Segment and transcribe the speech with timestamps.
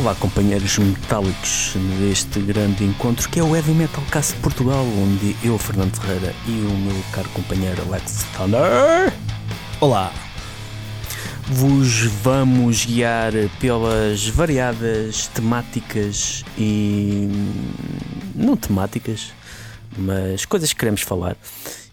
[0.00, 5.58] Olá, companheiros metálicos deste grande encontro que é o Heavy Metal Cast Portugal, onde eu,
[5.58, 9.12] Fernando Ferreira, e o meu caro companheiro Alex Thunder.
[9.78, 10.10] Olá!
[11.48, 13.30] Vos vamos guiar
[13.60, 17.28] pelas variadas temáticas e.
[18.34, 19.34] não temáticas,
[19.98, 21.36] mas coisas que queremos falar.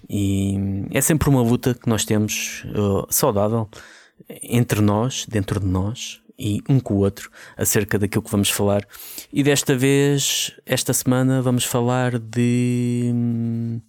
[0.09, 0.55] E
[0.91, 3.67] é sempre uma luta que nós temos uh, saudável
[4.41, 8.85] entre nós, dentro de nós, e um com o outro acerca daquilo que vamos falar.
[9.31, 13.81] E desta vez, esta semana, vamos falar de hum,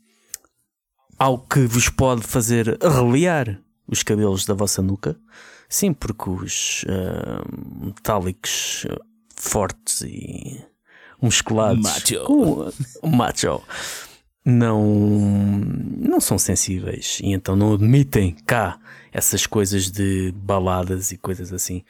[1.19, 5.17] algo que vos pode fazer arreliar os cabelos da vossa nuca.
[5.69, 8.87] Sim, porque os uh, metálicos
[9.37, 10.65] fortes e
[11.21, 12.25] musculados, Macho.
[12.25, 13.63] com- macho,
[14.45, 14.83] não,
[15.99, 18.79] não são sensíveis e então não admitem cá
[19.13, 21.85] essas coisas de baladas e coisas assim.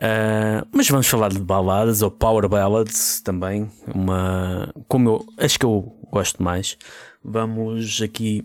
[0.00, 5.64] Ah, mas vamos falar de baladas ou power ballads também, uma como eu acho que
[5.64, 6.76] eu gosto mais.
[7.22, 8.44] Vamos aqui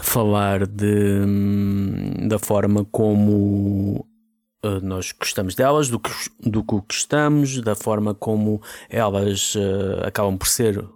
[0.00, 4.06] falar de, hum, da forma como
[4.64, 10.36] uh, nós gostamos delas, do que, do que gostamos, da forma como elas uh, acabam
[10.36, 10.90] por ser, uh,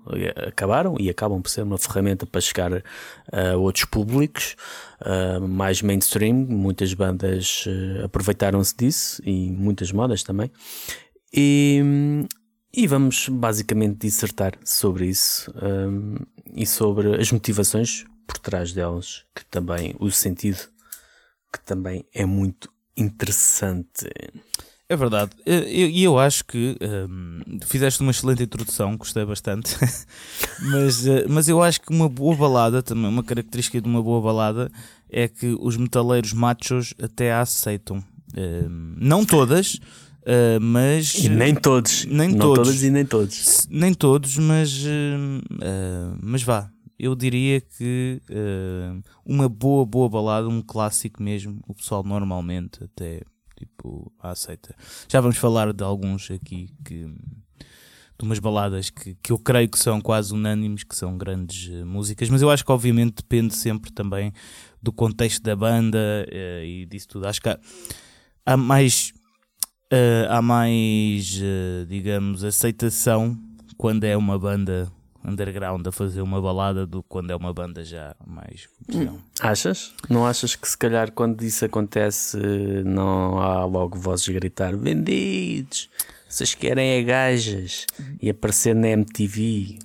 [0.48, 2.82] acabaram e acabam por ser uma ferramenta para chegar
[3.32, 4.56] a outros públicos
[5.48, 6.34] mais mainstream.
[6.34, 7.66] Muitas bandas
[8.02, 10.50] aproveitaram-se disso e muitas modas também.
[11.32, 11.82] E,
[12.72, 15.52] e vamos basicamente dissertar sobre isso
[16.54, 20.60] e sobre as motivações por trás delas, que também o sentido
[21.52, 24.08] que também é muito interessante.
[24.88, 25.32] É verdade.
[25.46, 26.76] E eu, eu acho que
[27.08, 29.74] hum, fizeste uma excelente introdução, gostei bastante.
[30.60, 34.20] mas, eh, mas eu acho que uma boa balada, também uma característica de uma boa
[34.20, 34.70] balada,
[35.10, 38.04] é que os metaleiros machos até a aceitam.
[38.36, 39.80] Hum, não todas,
[40.26, 41.14] eh, mas.
[41.14, 42.68] E nem todos, nem não todos.
[42.68, 43.66] todas e nem todos.
[43.70, 44.84] Nem todos, mas,
[45.62, 46.73] ah, mas vá.
[47.04, 53.20] Eu diria que ah, uma boa, boa balada, um clássico mesmo, o pessoal normalmente até
[53.58, 54.74] tipo aceita.
[55.06, 59.78] Já vamos falar de alguns aqui que de umas baladas que, que eu creio que
[59.78, 63.92] são quase unânimes, que são grandes eh, músicas, mas eu acho que obviamente depende sempre
[63.92, 64.32] também
[64.80, 67.26] do contexto da banda eh, e disso tudo.
[67.26, 67.58] Acho que há,
[68.46, 69.12] há mais
[70.30, 71.38] há mais,
[71.86, 73.38] digamos, aceitação
[73.76, 74.90] quando é uma banda
[75.24, 79.18] underground a fazer uma balada do que quando é uma banda já mais comercial.
[79.40, 79.92] Achas?
[80.08, 82.36] Não achas que se calhar quando isso acontece
[82.84, 85.88] não há logo vozes gritar vendidos?
[86.28, 87.86] Vocês querem é gajas
[88.20, 89.78] e aparecer na MTV.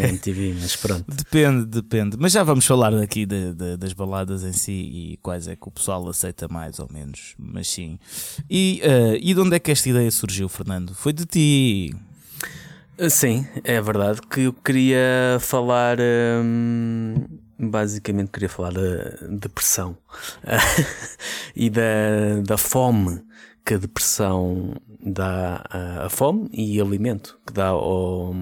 [0.00, 1.04] Na MTV, mas pronto.
[1.08, 2.16] Depende, depende.
[2.20, 5.66] Mas já vamos falar daqui de- de- das baladas em si e quais é que
[5.66, 7.34] o pessoal aceita mais ou menos.
[7.36, 7.98] Mas sim.
[8.48, 10.94] E, eh, e de onde é que esta ideia surgiu, Fernando?
[10.94, 11.92] Foi de ti.
[13.10, 15.98] Sim, é verdade que eu queria falar.
[16.00, 17.14] hum,
[17.58, 19.96] basicamente, queria falar da depressão
[21.56, 23.22] e da, da fome
[23.64, 24.74] que a depressão
[25.04, 28.32] dá à- fome e alimento que dá ao-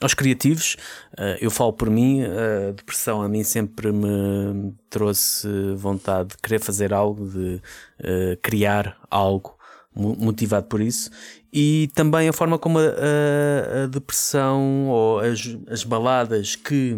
[0.00, 0.76] aos criativos.
[1.16, 5.46] Ah, Eu falo por mim, a depressão a mim sempre me trouxe
[5.76, 7.60] vontade de querer fazer algo, de
[8.02, 9.56] ah, criar algo
[9.94, 11.10] mo- motivado por isso
[11.52, 16.92] e também a forma como a, a- a depressão ou as, as baladas que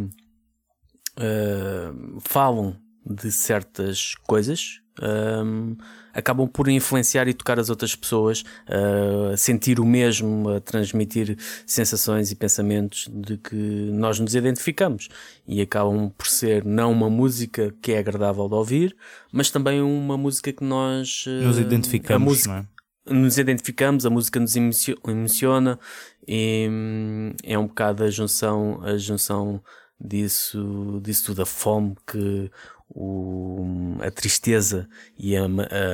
[1.18, 5.74] uh, falam de certas coisas um,
[6.14, 11.36] acabam por influenciar e tocar as outras pessoas uh, a sentir o mesmo, a transmitir
[11.66, 15.08] sensações e pensamentos de que nós nos identificamos
[15.48, 18.94] e acabam por ser não uma música que é agradável de ouvir,
[19.32, 22.66] mas também uma música que nós uh, Nos a identificamos, música- não é?
[23.06, 25.78] Nos identificamos, a música nos emocio- emociona
[26.26, 29.62] e hum, é um bocado a junção, a junção
[30.00, 32.50] disso, disso tudo, a fome que
[32.88, 34.88] o, a tristeza
[35.18, 35.44] e a,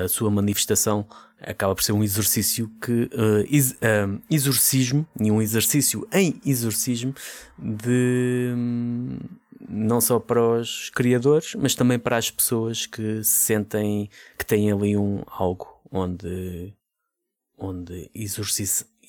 [0.04, 1.06] a sua manifestação
[1.40, 3.08] acaba por ser um exercício que
[3.48, 7.14] ex- eh, exorcismo e um exercício em exorcismo
[7.56, 9.18] de hum,
[9.68, 14.72] não só para os criadores, mas também para as pessoas que se sentem que têm
[14.72, 16.74] ali um algo onde
[17.58, 18.10] onde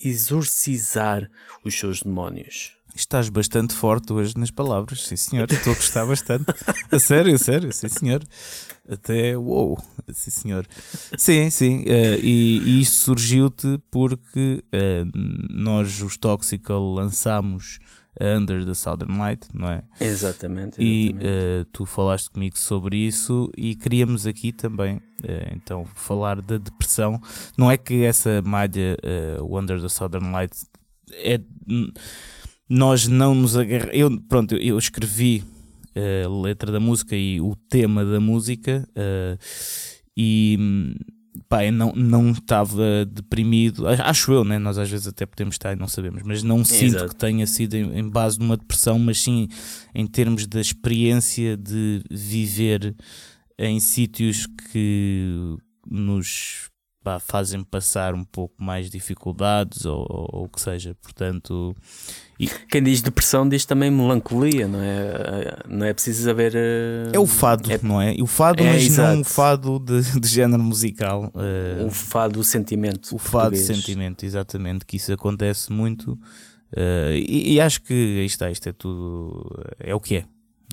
[0.02, 1.30] exorcizar
[1.64, 2.78] os seus demónios.
[2.96, 5.50] Estás bastante forte hoje nas palavras, sim senhor.
[5.52, 6.46] Estou a gostar bastante.
[6.92, 8.24] A sério, a sério, sim senhor.
[8.90, 9.78] Até uou,
[10.12, 10.68] sim senhor.
[11.18, 11.84] Sim, sim.
[11.86, 15.04] eh, e, e isto surgiu-te porque eh,
[15.50, 17.80] nós, os Toxical, lançámos
[18.20, 19.84] Under the Southern Light, não é?
[20.00, 20.82] Exatamente.
[20.82, 20.82] exatamente.
[20.82, 26.58] E uh, tu falaste comigo sobre isso e queríamos aqui também, uh, então, falar da
[26.58, 27.22] depressão.
[27.58, 28.98] Não é que essa malha,
[29.40, 30.56] uh, Under the Southern Light,
[31.14, 31.40] é.
[32.68, 33.96] Nós não nos agarramos.
[33.96, 35.44] Eu, pronto, eu escrevi
[35.96, 38.88] a letra da música e o tema da música
[40.16, 40.96] e
[41.48, 44.58] pá, eu não, não estava deprimido, acho eu, né?
[44.58, 47.10] nós às vezes até podemos estar e não sabemos, mas não sinto Exato.
[47.10, 49.48] que tenha sido em, em, base de uma depressão, mas sim
[49.94, 52.96] em termos da experiência de viver
[53.58, 55.58] em sítios que
[55.90, 56.70] nos
[57.10, 61.76] pá, fazem passar um pouco mais dificuldades ou, ou o que seja, portanto
[62.40, 62.48] e...
[62.48, 65.58] Quem diz depressão diz também melancolia, não é?
[65.68, 66.54] Não é preciso saber.
[66.54, 67.12] Uh...
[67.12, 67.80] É o fado, é...
[67.82, 68.16] não é?
[68.22, 69.14] O fado, é, mas exato.
[69.14, 71.34] não o fado de, de género musical.
[71.36, 71.88] Uh...
[71.88, 73.14] O fado sentimento.
[73.14, 76.14] O fado sentimento, exatamente, que isso acontece muito.
[76.72, 79.44] Uh, e, e, acho que isto, está, isto é tudo.
[79.78, 80.26] É o que é.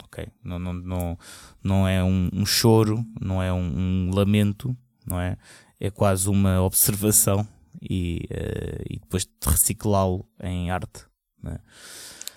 [0.05, 1.19] ok Não, não, não,
[1.65, 5.37] não é um, um choro, não é um, um, lamento, não é?
[5.79, 7.47] É quase uma observação
[7.83, 8.27] e,
[8.89, 11.05] e depois de reciclá-lo em arte.
[11.43, 11.59] Né?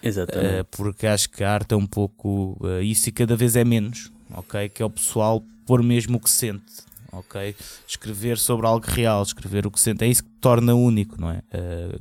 [0.02, 0.62] Exatamente.
[0.62, 3.64] Uh, porque acho que a arte é um pouco uh, isso e cada vez é
[3.64, 4.70] menos, ok?
[4.70, 7.56] Que é o pessoal pôr mesmo o que sente, ok?
[7.88, 11.40] Escrever sobre algo real, escrever o que sente, é isso que torna único, não é?
[11.54, 12.00] Uh,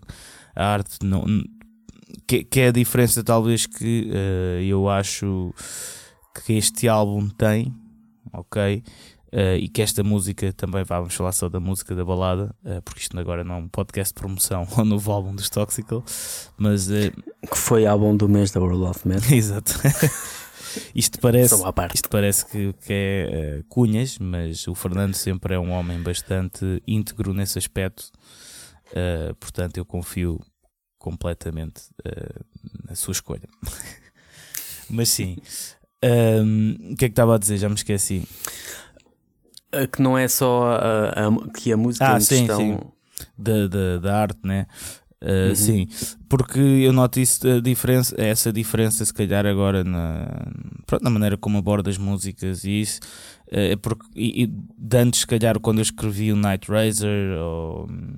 [0.55, 1.25] a arte não.
[2.26, 4.11] Que, que, é a diferença, talvez, que
[4.67, 5.55] eu acho
[6.44, 7.73] que este álbum tem,
[8.32, 8.82] ok?
[9.30, 13.00] Uh, e que esta música também vamos falar só da música da balada, uh, porque
[13.00, 16.02] isto agora não é um podcast de promoção ao novo álbum dos Toxical,
[16.56, 17.12] mas uh,
[17.46, 19.28] que foi álbum do mês da World of Metal.
[19.30, 19.75] Exato.
[20.94, 21.54] isto parece,
[21.94, 27.34] isto parece que, que é cunhas, mas o Fernando sempre é um homem bastante íntegro
[27.34, 28.10] nesse aspecto,
[29.38, 30.40] portanto eu confio
[30.98, 31.82] completamente
[32.88, 33.48] na sua escolha.
[34.88, 35.36] mas sim,
[36.02, 37.58] um, o que é que estava a dizer?
[37.58, 38.26] Já me esqueci
[39.92, 42.58] que não é só a, a, que a música ah, sim, questão...
[42.58, 42.78] sim.
[43.36, 44.66] Da, da, da arte, né?
[45.20, 45.54] Uh, uhum.
[45.56, 45.88] Sim,
[46.28, 50.46] porque eu noto isso, a diferença, essa diferença, se calhar, agora na,
[50.86, 53.00] pronto, na maneira como abordo as músicas e isso.
[53.48, 57.36] Uh, é porque, e, e de antes, se calhar, quando eu escrevi o Night Razor
[57.36, 58.16] ou um,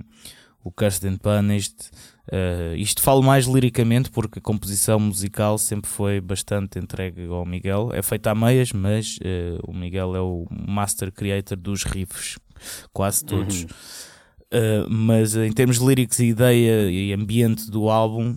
[0.63, 1.91] o Cursed and Punished,
[2.31, 7.91] Uh, isto falo mais liricamente porque a composição musical sempre foi bastante entregue ao Miguel.
[7.93, 12.39] É feita a meias, mas uh, o Miguel é o master creator dos riffs,
[12.93, 13.63] quase todos.
[13.63, 13.69] Uhum.
[14.53, 18.37] Uh, mas em termos líricos e ideia e ambiente do álbum,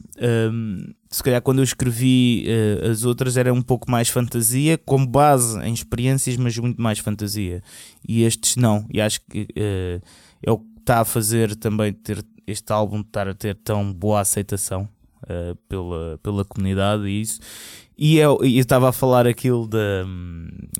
[1.09, 2.45] se calhar quando eu escrevi
[2.89, 7.63] as outras era um pouco mais fantasia, com base em experiências, mas muito mais fantasia.
[8.07, 8.85] E estes não.
[8.91, 13.33] E acho que é o que está a fazer também ter este álbum estar a
[13.33, 14.87] ter tão boa aceitação
[15.23, 17.39] uh, pela, pela comunidade e isso.
[17.97, 19.77] E eu estava a falar aquilo de,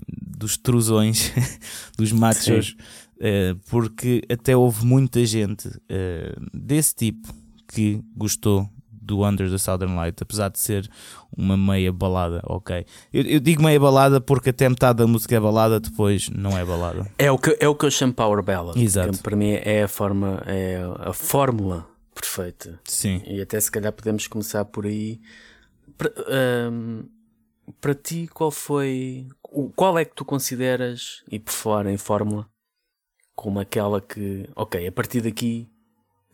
[0.10, 1.32] dos trusões,
[1.98, 2.76] dos machos,
[3.18, 7.34] uh, porque até houve muita gente uh, desse tipo
[7.68, 8.70] que gostou
[9.04, 10.90] do Under the Southern Light, apesar de ser
[11.36, 12.86] uma meia balada, ok.
[13.12, 16.64] Eu, eu, digo meia balada porque até metade da música é balada, depois não é
[16.64, 17.06] balada.
[17.18, 18.80] É o que, é o que eu chamo Power Ballad.
[18.82, 19.22] Exato.
[19.22, 22.80] para mim é a forma, é a fórmula perfeita.
[22.86, 23.22] Sim.
[23.26, 25.20] E até se calhar podemos começar por aí.
[25.98, 26.12] Para,
[26.72, 27.06] um,
[27.82, 29.28] para ti, qual foi.
[29.76, 32.48] Qual é que tu consideras, e por falar em fórmula,
[33.36, 35.70] como aquela que, ok, a partir daqui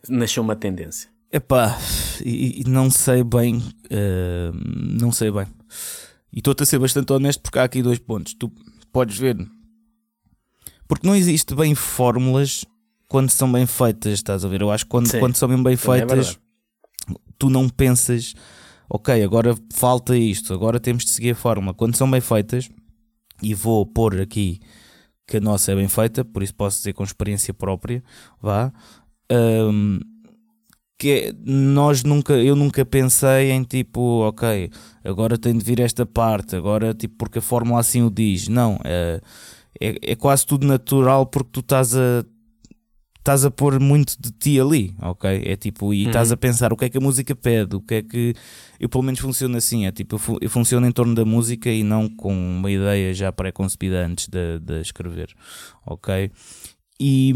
[0.08, 1.10] nasceu uma tendência?
[1.30, 1.78] Epá,
[2.24, 4.52] e, e não sei bem, uh,
[4.98, 5.46] não sei bem.
[6.32, 8.34] E estou-te a ser bastante honesto porque há aqui dois pontos.
[8.34, 8.50] Tu
[8.92, 9.36] podes ver,
[10.88, 12.64] porque não existe bem fórmulas
[13.08, 14.60] quando são bem feitas, estás a ver?
[14.60, 16.38] Eu acho que quando, quando são bem, bem é feitas,
[17.08, 18.34] é tu não pensas,
[18.88, 21.74] ok, agora falta isto, agora temos de seguir a fórmula.
[21.74, 22.68] Quando são bem feitas,
[23.42, 24.60] e vou pôr aqui
[25.26, 28.02] que a nossa é bem feita, por isso posso dizer com experiência própria,
[28.40, 28.72] vá.
[29.30, 30.00] Um,
[31.00, 34.70] que é, nós nunca, eu nunca pensei em tipo, ok,
[35.02, 38.48] agora tem de vir esta parte, agora tipo, porque a fórmula assim o diz.
[38.48, 39.18] Não, é,
[39.80, 42.22] é, é quase tudo natural porque tu estás a
[43.18, 45.42] estás a pôr muito de ti ali, ok?
[45.46, 46.08] É tipo, e uhum.
[46.08, 48.34] estás a pensar o que é que a música pede, o que é que.
[48.78, 51.82] Eu pelo menos funciono assim, é tipo, eu, eu funciono em torno da música e
[51.82, 55.34] não com uma ideia já pré-concebida antes de, de escrever,
[55.86, 56.30] ok?
[57.00, 57.32] E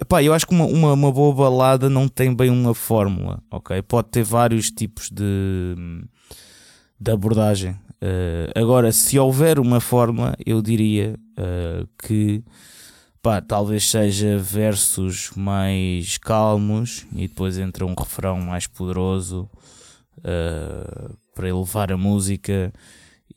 [0.00, 3.82] Epá, eu acho que uma, uma, uma, boa balada não tem bem uma fórmula, ok?
[3.82, 5.74] Pode ter vários tipos de,
[6.98, 7.72] de abordagem.
[8.02, 12.42] Uh, agora, se houver uma fórmula, eu diria uh, que
[13.20, 19.50] pá, talvez seja versos mais calmos e depois entra um refrão mais poderoso
[20.20, 22.72] uh, para elevar a música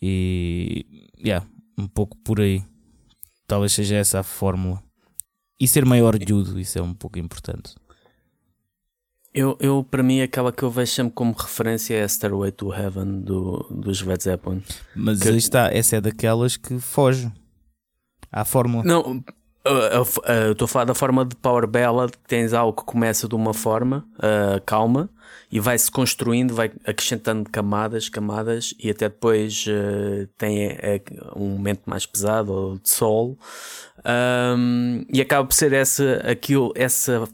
[0.01, 0.85] e
[1.19, 1.45] yeah,
[1.77, 2.63] um pouco por aí.
[3.45, 4.81] Talvez seja essa a fórmula.
[5.59, 7.75] E ser maior judo, isso é um pouco importante.
[9.33, 12.71] Eu, eu, para mim, aquela que eu vejo sempre como referência é a Stairway to
[12.71, 14.61] Heaven do, dos Led Zeppelin.
[14.95, 15.29] Mas que...
[15.29, 17.31] aí está, essa é daquelas que foge
[18.31, 18.83] à fórmula.
[18.83, 19.23] Não,
[19.65, 23.33] eu estou a falar da forma de Power Ballad, que tens algo que começa de
[23.33, 25.09] uma forma uh, calma
[25.51, 31.01] e vai-se construindo, vai acrescentando camadas, camadas e até depois uh, tem é,
[31.35, 33.37] um momento mais pesado ou de sol
[34.05, 37.27] um, e acaba por ser essa, aquilo, essa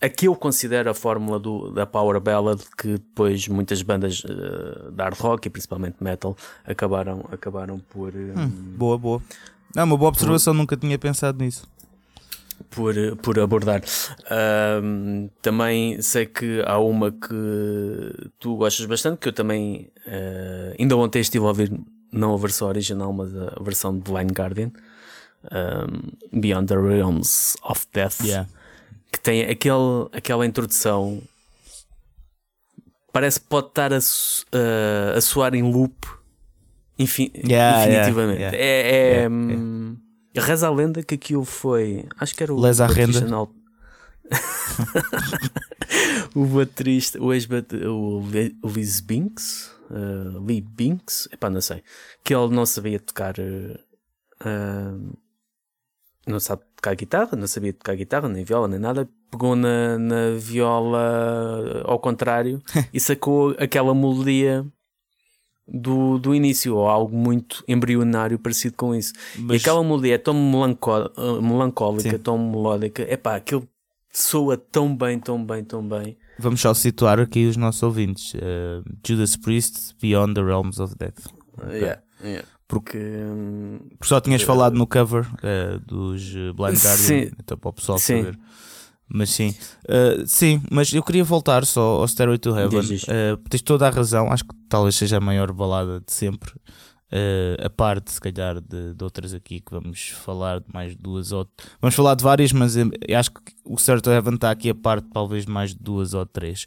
[0.00, 4.92] a que eu considero a fórmula do, da Power Ballad que depois muitas bandas uh,
[4.92, 8.14] de hard rock e principalmente metal acabaram, acabaram por.
[8.14, 9.22] Um, hum, boa, boa.
[9.76, 11.66] É uma boa observação, por, nunca tinha pensado nisso.
[12.70, 13.82] Por, por abordar.
[14.82, 20.96] Um, também sei que há uma que tu gostas bastante, que eu também uh, ainda
[20.96, 21.72] ontem estive a ouvir,
[22.12, 24.70] não a versão original, mas a versão de Blind Guardian.
[25.44, 28.24] Um, Beyond the Realms of Death.
[28.24, 28.48] Yeah
[29.10, 31.22] que tem aquele, aquela introdução.
[33.12, 36.06] Parece que pode estar a, uh, a soar em loop
[36.98, 38.40] infin yeah, infinitivamente.
[38.40, 38.58] Yeah.
[38.58, 39.28] É,
[40.34, 42.06] é reza a lenda que aquilo foi.
[42.18, 42.60] Acho que era o.
[42.60, 43.48] Les Renda.
[46.34, 48.22] o baterista, o ex-baterista, o
[48.62, 51.82] Liz Binks, uh, Lee Binks, epá, não sei,
[52.22, 53.78] que ele não sabia tocar, uh,
[54.42, 55.18] uh,
[56.30, 59.08] não sabe tocar guitarra, não sabia tocar guitarra, nem viola, nem nada.
[59.30, 64.64] Pegou na, na viola ao contrário e sacou aquela melodia
[65.66, 69.12] do, do início, ou algo muito embrionário parecido com isso.
[69.38, 69.56] Mas...
[69.58, 72.18] E aquela melodia é tão melancólica, Sim.
[72.18, 73.68] tão melódica, é pá, aquilo
[74.12, 76.16] soa tão bem, tão bem, tão bem.
[76.38, 81.26] Vamos só situar aqui os nossos ouvintes: uh, Judas Priest, Beyond the Realms of Death.
[81.58, 81.80] Okay.
[81.80, 82.48] Yeah, yeah.
[82.68, 82.98] Porque,
[83.98, 87.72] porque só tinhas uh, falado no cover uh, dos Blind Guardian, sim, então para o
[87.72, 88.18] pessoal sim.
[88.22, 88.38] saber.
[89.10, 89.54] Mas sim,
[89.88, 92.80] uh, sim, mas eu queria voltar só ao Stairway to Heaven.
[92.80, 96.52] Uh, tens toda a razão, acho que talvez seja a maior balada de sempre.
[97.10, 101.32] Uh, a parte, se calhar, de, de, outras aqui que vamos falar de mais duas
[101.32, 101.48] ou
[101.80, 104.74] vamos falar de várias, mas eu acho que o Stairway to Heaven está aqui a
[104.74, 106.66] parte, talvez mais de duas ou três.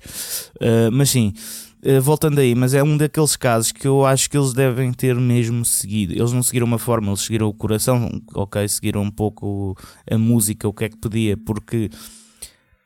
[0.91, 1.70] mas sim, eh,
[2.01, 5.65] voltando aí, mas é um daqueles casos que eu acho que eles devem ter mesmo
[5.65, 6.13] seguido.
[6.13, 8.67] Eles não seguiram uma forma, eles seguiram o coração, ok?
[8.67, 9.75] Seguiram um pouco
[10.09, 11.89] a música, o que é que podia, porque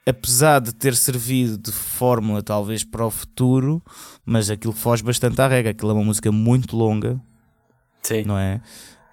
[0.06, 3.82] apesar de ter servido de fórmula talvez para o futuro,
[4.26, 5.72] mas aquilo foge bastante à regra.
[5.72, 7.20] Aquilo é uma música muito longa,
[8.02, 8.24] Sim.
[8.24, 8.62] não é?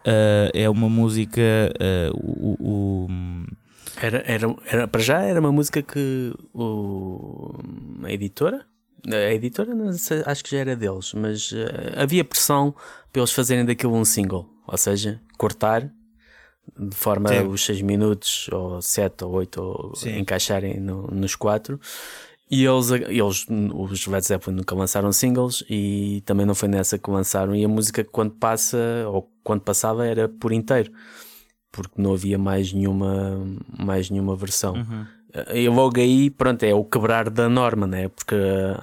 [0.06, 1.40] Uh, é uma música.
[1.80, 3.08] Uh, o, o,
[4.00, 7.54] era, era, era, para já era uma música que o,
[8.02, 8.66] a editora
[9.06, 9.72] a editora
[10.26, 11.56] acho que já era deles, mas uh,
[11.96, 12.74] havia pressão
[13.12, 15.90] para eles fazerem daquilo um single, ou seja, cortar
[16.78, 17.46] de forma Sim.
[17.48, 21.78] os 6 minutos ou 7 ou 8 ou encaixarem no, nos 4
[22.50, 27.10] e eles, eles, os Led Zeppelin nunca lançaram singles e também não foi nessa que
[27.10, 27.56] lançaram.
[27.56, 28.76] E a música quando passa
[29.08, 30.92] ou quando passava era por inteiro
[31.72, 34.74] porque não havia mais nenhuma mais nenhuma versão.
[34.74, 35.06] Uhum.
[35.54, 38.08] E logo aí, pronto, é o quebrar da norma, né?
[38.08, 38.36] Porque,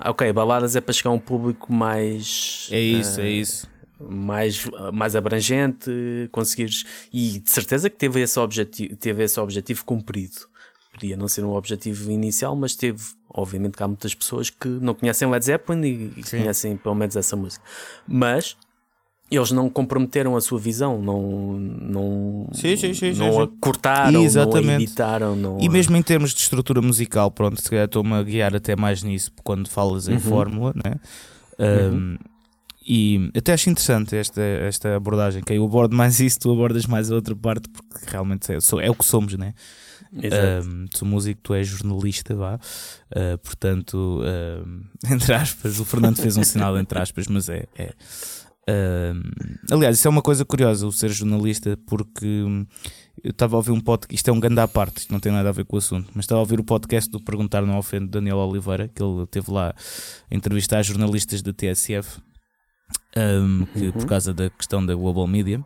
[0.03, 2.67] ok, baladas é para chegar a um público mais.
[2.71, 3.69] É isso, uh, é isso.
[3.99, 5.91] Mais, mais abrangente,
[6.31, 6.85] conseguires.
[7.13, 10.49] E de certeza que teve esse objetivo, teve esse objetivo cumprido.
[10.91, 13.03] Podia não ser um objetivo inicial, mas teve.
[13.31, 17.15] Obviamente que há muitas pessoas que não conhecem Led Zeppelin e, e conhecem pelo menos
[17.15, 17.63] essa música.
[18.07, 18.57] Mas
[19.31, 24.65] eles não comprometeram a sua visão, não, não, sim, sim, sim, não a cortaram, Exatamente.
[24.65, 25.36] não a editaram.
[25.36, 25.71] Não e a...
[25.71, 29.31] mesmo em termos de estrutura musical, pronto, se calhar estou-me a guiar até mais nisso
[29.43, 30.19] quando falas em uhum.
[30.19, 30.95] fórmula, né?
[31.59, 32.17] Um, uhum.
[32.91, 37.12] E até acho interessante esta, esta abordagem, que eu abordo mais isso, tu abordas mais
[37.12, 39.53] a outra parte, porque realmente é, é o que somos, né?
[40.12, 42.55] Um, sou músico, tu és jornalista, vá.
[43.12, 44.67] Uh, portanto, uh,
[45.13, 47.93] entre aspas, o Fernando fez um sinal entre aspas, mas é, é
[48.69, 52.43] Uh, aliás, isso é uma coisa curiosa, o ser jornalista, porque
[53.23, 55.31] eu estava a ouvir um podcast, isto é um grande à parte, isto não tem
[55.31, 57.77] nada a ver com o assunto, mas estava a ouvir o podcast do Perguntar Não
[57.77, 59.73] Ofende Daniel Oliveira, que ele teve lá
[60.29, 62.21] a entrevistar jornalistas da TSF,
[63.17, 63.91] um, que, uhum.
[63.91, 65.63] por causa da questão da global media,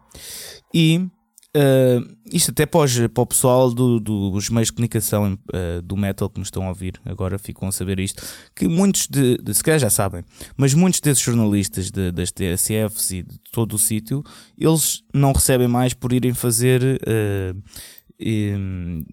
[0.74, 1.08] e
[1.56, 5.96] Uh, isto até para, para o pessoal do, do, dos meios de comunicação uh, do
[5.96, 8.24] metal que me estão a ouvir agora ficam a saber isto,
[8.56, 10.24] que muitos de, de se calhar já sabem,
[10.58, 14.24] mas muitos desses jornalistas de, das TSFs e de todo o sítio,
[14.58, 17.62] eles não recebem mais por irem fazer uh,
[18.20, 19.06] hum,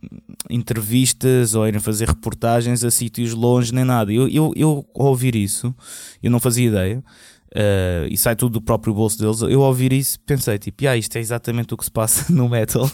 [0.49, 4.11] entrevistas ou irem fazer reportagens a sítios longe nem nada.
[4.11, 5.75] Eu, eu, eu ao ouvir isso,
[6.23, 7.04] eu não fazia ideia.
[7.52, 9.40] Uh, e sai tudo do próprio bolso deles.
[9.42, 12.49] Eu ao ouvir isso pensei tipo, ah, isto é exatamente o que se passa no
[12.49, 12.88] metal.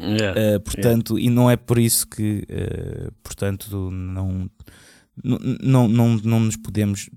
[0.00, 4.50] Yeah, Uh, portanto, e não é por isso que, uh, portanto, não,
[5.24, 7.08] não, não, não, nos podemos.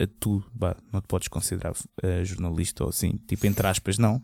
[0.00, 1.74] a tu, bah, não te podes considerar
[2.24, 4.20] jornalista ou assim, tipo, entre aspas, não.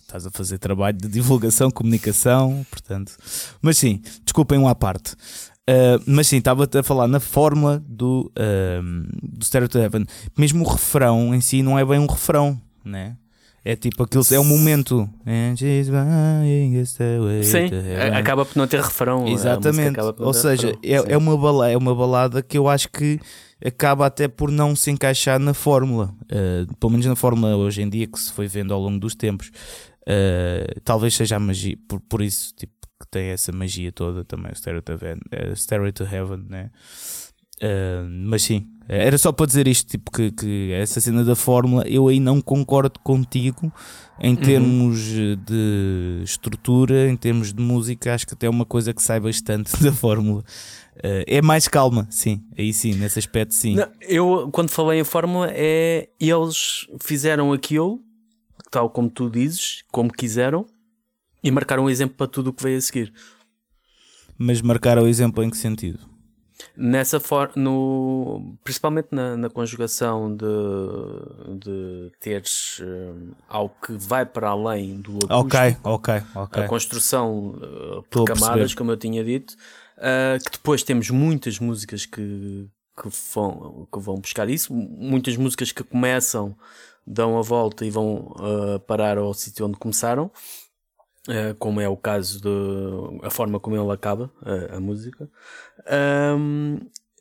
[0.00, 3.16] Estás a fazer trabalho de divulgação, comunicação, portanto.
[3.62, 5.14] Mas sim, desculpem um à parte.
[5.68, 10.06] Uh, mas sim, estava-te a falar na fórmula do, uh, do Stereo to Heaven.
[10.36, 13.16] Mesmo o refrão em si não é bem um refrão, né?
[13.62, 15.06] É tipo aquilo, é um momento.
[17.44, 17.68] Sim,
[18.16, 19.28] acaba por não ter refrão.
[19.28, 20.00] Exatamente.
[20.18, 21.10] Ou seja, refrão.
[21.10, 23.20] é, é, uma balada, é uma balada que eu acho que
[23.62, 26.14] acaba até por não se encaixar na fórmula.
[26.24, 29.14] Uh, pelo menos na fórmula hoje em dia que se foi vendo ao longo dos
[29.14, 29.50] tempos.
[30.02, 34.52] Uh, talvez seja a magia, por, por isso tipo, que tem essa magia toda também,
[34.52, 36.70] o Stairway to Heaven, uh, Stairway to Heaven né?
[37.62, 41.86] Uh, mas sim, era só para dizer isto, tipo, que, que essa cena da fórmula
[41.88, 43.72] eu aí não concordo contigo
[44.20, 49.02] em termos de estrutura, em termos de música, acho que até é uma coisa que
[49.02, 50.42] sai bastante da fórmula.
[50.98, 53.74] Uh, é mais calma, sim, aí sim, nesse aspecto sim.
[53.74, 58.00] Não, eu, quando falei em fórmula, é eles fizeram aquilo,
[58.70, 60.64] tal como tu dizes, como quiseram,
[61.42, 63.12] e marcaram um exemplo para tudo o que veio a seguir.
[64.36, 65.98] Mas marcar o exemplo em que sentido?
[66.76, 70.46] Nessa for no principalmente na, na conjugação de,
[71.58, 76.62] de teres hum, algo que vai para além do acústico, Ok, ok, ok.
[76.62, 79.54] a construção uh, por camadas, como eu tinha dito,
[79.98, 82.68] uh, que depois temos muitas músicas que,
[83.00, 86.56] que, vão, que vão buscar isso, muitas músicas que começam,
[87.06, 90.30] dão a volta e vão uh, parar ao sítio onde começaram,
[91.28, 95.28] uh, como é o caso de a forma como ele acaba uh, a música.
[96.36, 96.78] Um,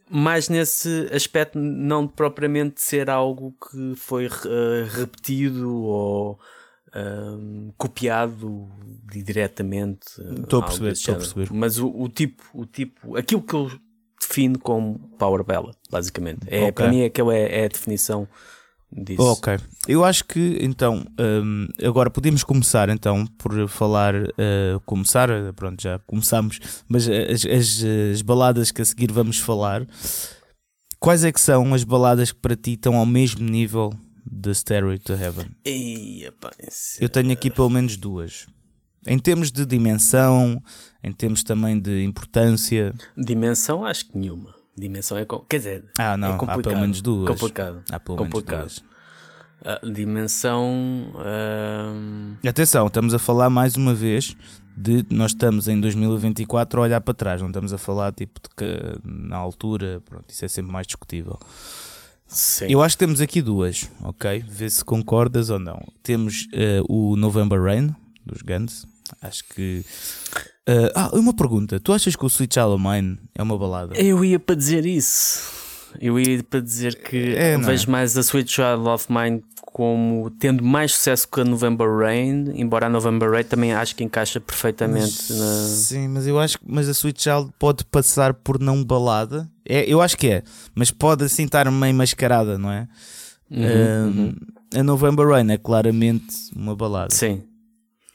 [0.10, 4.30] mais nesse aspecto, não propriamente ser algo que foi uh,
[4.90, 6.40] repetido ou
[6.96, 8.70] um, copiado
[9.12, 10.20] di- diretamente.
[10.22, 11.50] uh, Estou a perceber, estou a perceber.
[11.54, 13.70] Mas o, o tipo, o tipo, aquilo que eu
[14.20, 16.40] defino como Power Ballad, basicamente.
[16.48, 16.72] É, Ok.
[16.74, 18.28] Para mim, aquilo é, é a definição
[18.92, 19.22] disso.
[19.22, 19.58] Ok.
[19.88, 25.82] Eu acho que então hum, agora podemos começar então por falar uh, começar, uh, pronto,
[25.82, 29.88] já começamos, mas as, as, as baladas que a seguir vamos falar,
[31.00, 33.94] quais é que são as baladas que para ti estão ao mesmo nível
[34.30, 35.48] de Stairway to Heaven?
[35.64, 36.30] Ei,
[37.00, 38.48] Eu tenho aqui pelo menos duas.
[39.06, 40.62] Em termos de dimensão,
[41.02, 42.94] em termos também de importância.
[43.16, 44.57] Dimensão, acho que nenhuma.
[44.78, 45.26] Dimensão é.
[45.26, 46.64] com- Quer dizer, Ah, não, é há complicado.
[46.64, 47.28] pelo menos duas.
[47.30, 47.82] Complicado.
[47.92, 48.58] Há pelo complicado.
[48.60, 48.98] menos duas.
[49.84, 51.12] A dimensão.
[51.16, 54.36] ahm, Atenção, estamos a falar mais uma vez
[54.78, 58.50] de nós estamos em 2024 a olhar para trás, não estamos a falar tipo de
[58.56, 61.40] que na altura, pronto, isso é sempre mais discutível.
[62.28, 62.68] sim.
[62.70, 64.46] Eu acho que temos aqui duas, ok?
[64.48, 65.82] Vê se concordas ou não.
[66.04, 68.86] Temos eh, o November Rain dos Guns,
[69.24, 69.84] acho que.
[70.68, 73.96] Eh, ah, uma pergunta: tu achas que o Sweet Child of Mine é uma balada?
[73.98, 75.56] Eu ia para dizer isso.
[76.00, 77.68] Eu ia para dizer que É, não é?
[77.72, 82.52] vejo mais a Sweet Child of Mine como tendo mais sucesso que a November Rain,
[82.56, 85.68] embora a November Rain também acho que encaixa perfeitamente Mas- na.
[85.68, 89.50] Sim, mas eu acho que mas a Sweet Child pode passar por não balada.
[89.68, 90.44] É, eu acho que é,
[90.76, 92.88] mas pode assim estar meio mascarada, não é?
[93.50, 94.36] Uhum, Um, uhum.
[94.76, 96.26] A November Rain é claramente
[96.56, 97.14] uma balada.
[97.14, 97.44] Sim.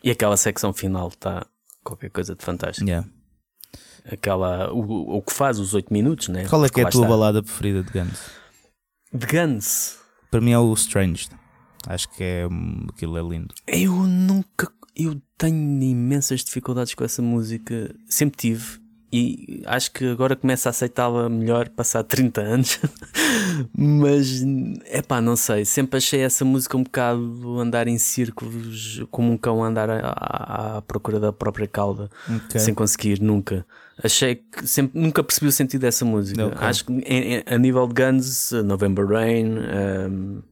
[0.04, 1.46] E aquela secção final está
[1.82, 2.88] qualquer coisa de fantástico.
[2.88, 3.08] Yeah.
[4.10, 4.72] Aquela.
[4.72, 6.46] O, o que faz os 8 minutos, né?
[6.48, 7.08] Qual é que é a tua está.
[7.08, 8.30] balada preferida de Guns?
[9.12, 9.98] De Guns.
[10.30, 11.28] Para mim é o Strange.
[11.86, 13.54] Acho que é hum, aquilo é lindo.
[13.66, 14.72] Eu nunca.
[14.94, 17.94] Eu tenho imensas dificuldades com essa música.
[18.08, 18.81] Sempre tive.
[19.12, 22.80] E acho que agora começo a aceitá-la melhor, passar 30 anos.
[23.76, 24.42] Mas,
[24.86, 25.64] é pá, não sei.
[25.64, 30.82] Sempre achei essa música um bocado andar em círculos, como um cão andar à, à-
[30.82, 32.10] procura da própria cauda,
[32.46, 32.58] Ok.
[32.60, 33.66] sem conseguir, nunca.
[34.02, 36.46] Achei que sempre, nunca percebi o sentido dessa música.
[36.46, 36.58] Ok.
[36.60, 39.58] Acho que a nível de Guns, November Rain.
[39.58, 40.42] um,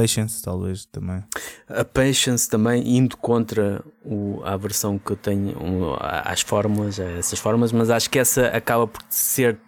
[0.00, 1.24] Patience, talvez também.
[1.68, 7.04] a Patience também indo contra o, a versão que eu tenho um, às fórmulas, a
[7.04, 9.58] essas fórmulas, mas acho que essa acaba por ser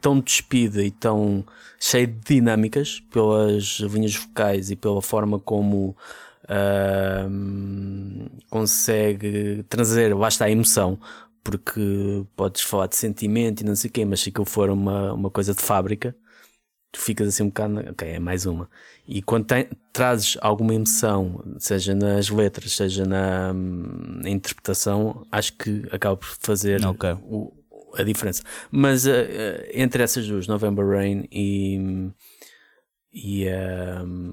[0.00, 1.44] tão despida e tão
[1.78, 5.96] cheia de dinâmicas pelas linhas vocais e pela forma como
[6.48, 10.98] ahm, consegue trazer, está a emoção,
[11.42, 15.12] porque podes falar de sentimento e não sei o quê, mas se aquilo for uma,
[15.12, 16.14] uma coisa de fábrica,
[16.92, 18.68] tu ficas assim um bocado, ok, é mais uma.
[19.06, 25.84] E quando tem, trazes alguma emoção, seja nas letras, seja na, na interpretação, acho que
[25.92, 27.12] acaba por fazer Ok.
[27.22, 27.52] o-
[27.96, 28.42] a diferença.
[28.70, 29.10] Mas uh,
[29.72, 32.10] entre essas duas, November Rain e.
[33.12, 33.46] e
[34.04, 34.32] um,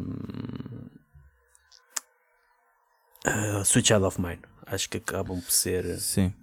[3.28, 5.98] uh, Sweet Child of Mine, acho que acabam por ser.
[6.00, 6.34] Sim.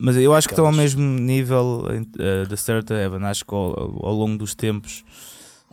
[0.00, 3.24] Mas eu acho que estão ao mesmo nível uh, da Stair to Heaven.
[3.24, 5.04] Acho que ao, ao longo dos tempos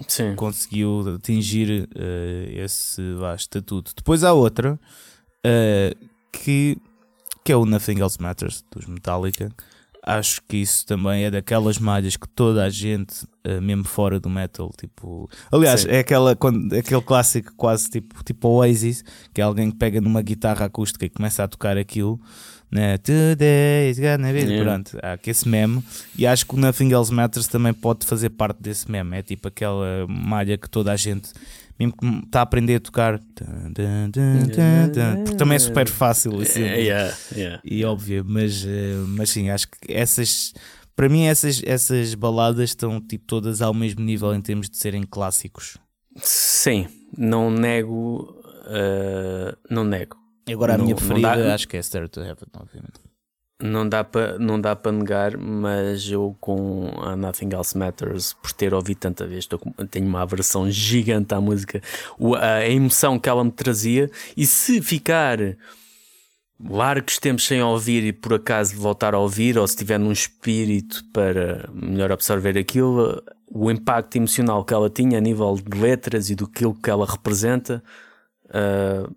[0.08, 3.94] Sim, conseguiu atingir uh, esse vá, estatuto.
[3.96, 4.74] Depois há outra
[5.46, 6.78] uh, que,
[7.44, 9.52] que é o Nothing Else Matters dos Metallica.
[10.08, 14.30] Acho que isso também é daquelas malhas que toda a gente, uh, mesmo fora do
[14.30, 15.28] metal, tipo.
[15.52, 15.90] Aliás, Sim.
[15.90, 19.04] é aquela, quando, é aquele clássico quase tipo, tipo Oasis,
[19.34, 22.20] que é alguém que pega numa guitarra acústica e começa a tocar aquilo.
[22.72, 22.98] Né?
[22.98, 24.40] Today is gonna be.
[24.40, 24.64] Yeah.
[24.64, 25.84] Pronto, há aqui esse meme.
[26.18, 29.18] E acho que o Nothing Else Matters também pode fazer parte desse meme.
[29.18, 31.30] É tipo aquela malha que toda a gente,
[31.80, 33.20] mesmo que está a aprender a tocar,
[35.24, 37.62] porque também é super fácil assim, É, yeah, yeah.
[37.64, 40.54] e óbvio, mas, eh, mas sim, acho que essas.
[40.96, 45.04] Para mim, essas, essas baladas estão tipo todas ao mesmo nível em termos de serem
[45.04, 45.78] clássicos.
[46.22, 48.34] Sim, não nego.
[48.66, 50.18] uh, não nego.
[50.48, 53.00] Agora, a minha preferida dá- acho que é Stair to Heaven, obviamente.
[53.62, 58.52] Não dá para não dá para negar, mas eu com a Nothing Else Matters, por
[58.52, 61.82] ter ouvido tanta vez, com- tenho uma aversão gigante à música,
[62.20, 65.40] O- a, a emoção que ela me trazia, e se ficar
[66.70, 71.04] largos tempos sem ouvir e por acaso voltar a ouvir, ou se tiver num espírito
[71.14, 76.36] para melhor absorver aquilo, o impacto emocional que ela tinha a nível de letras e
[76.36, 77.82] do que ela representa
[78.50, 79.10] ah,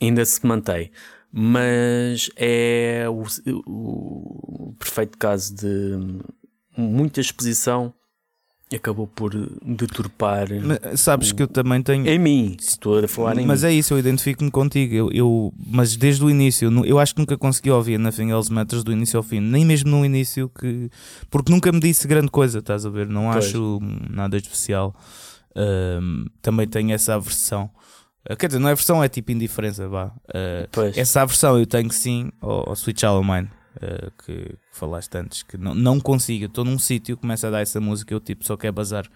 [0.00, 0.90] ainda se mantém.
[1.32, 3.24] Mas é o,
[3.66, 6.18] o perfeito caso de
[6.76, 7.92] muita exposição
[8.72, 9.32] acabou por
[9.64, 12.06] deturpar Mas, sabes que eu também tenho.
[12.06, 12.56] em mim.
[12.60, 13.68] Estou a falar em Mas mim.
[13.68, 14.94] é isso, eu identifico-me contigo.
[14.94, 18.84] Eu, eu- mas desde o início, eu acho que nunca consegui ouvir Nothing Else Matters
[18.84, 20.88] do início ao fim, nem mesmo no início, que
[21.28, 23.08] porque nunca me disse grande coisa, estás a ver?
[23.08, 23.46] Não Pois.
[23.46, 24.94] acho nada especial.
[26.40, 27.70] Também tenho essa aversão.
[28.28, 30.12] Ah, quer dizer, não é aversão, é tipo indiferença, vá.
[30.70, 30.96] Pois.
[30.96, 35.74] essa aversão eu tenho sim ao, Child of Mine, ah, que falaste antes, que não,
[35.74, 36.46] não consigo.
[36.46, 39.06] Estou num sítio, começa a dar essa música, eu tipo só quero bazar.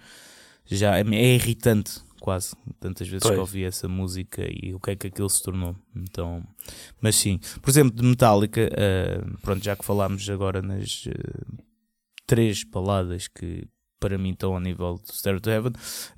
[0.67, 2.57] Já é, é irritante, quase.
[2.81, 3.35] Tantas vezes Pois.
[3.35, 5.77] que ouvi essa música e o que é que aquilo se tornou.
[5.95, 6.43] Então,
[7.01, 11.07] mas sim, por exemplo, de Metallica, ah, pronto, já que falámos agora nas
[12.27, 13.69] três baladas que
[14.01, 15.73] para mim estão ao nível de Stair to Heaven,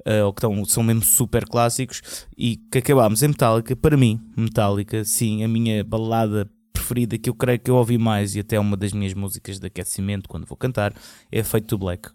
[0.04, 4.20] ah, ou que estão, são mesmo super clássicos, e que acabámos em Metallica, para mim,
[4.36, 8.58] Metallica, sim, a minha balada preferida que eu creio que eu ouvi mais e até
[8.60, 10.92] uma das minhas músicas de aquecimento quando vou cantar
[11.32, 12.10] é Fate to Black.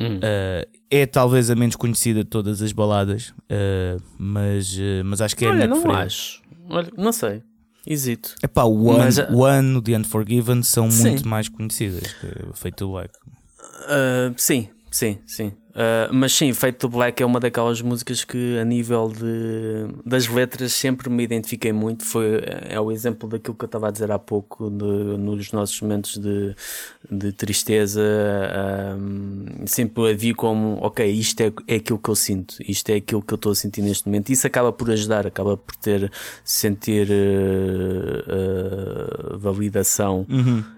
[0.00, 0.16] Hum.
[0.16, 5.36] Uh, é talvez a menos conhecida de todas as baladas, uh, mas, uh, mas acho
[5.36, 6.06] que é a Olha, minha não preferida.
[6.06, 6.42] acho.
[6.68, 7.42] Olha, não sei.
[7.86, 8.34] Hesito.
[8.42, 11.10] Epá, o One, Mas, uh, One, o The Unforgiven são Sim.
[11.10, 13.12] muito mais conhecidas que Fate to Black.
[13.86, 15.52] Ah, sim, sim, sim.
[15.76, 20.28] Ah, mas sim, Feito do Black é uma daquelas músicas que, a nível de, das
[20.28, 22.04] letras, sempre me identifiquei muito.
[22.04, 24.84] Foi, é o exemplo daquilo que eu estava a dizer há pouco, de-
[25.18, 26.54] nos nossos momentos de,
[27.10, 28.00] de tristeza.
[28.00, 28.96] ah,
[29.66, 33.20] sempre a vi como, ok, isto é, é aquilo que eu sinto, isto é aquilo
[33.20, 34.30] que eu estou a sentir neste momento.
[34.30, 36.08] Isso acaba por ajudar, acaba por ter
[36.44, 40.24] sentir ah, ah, validação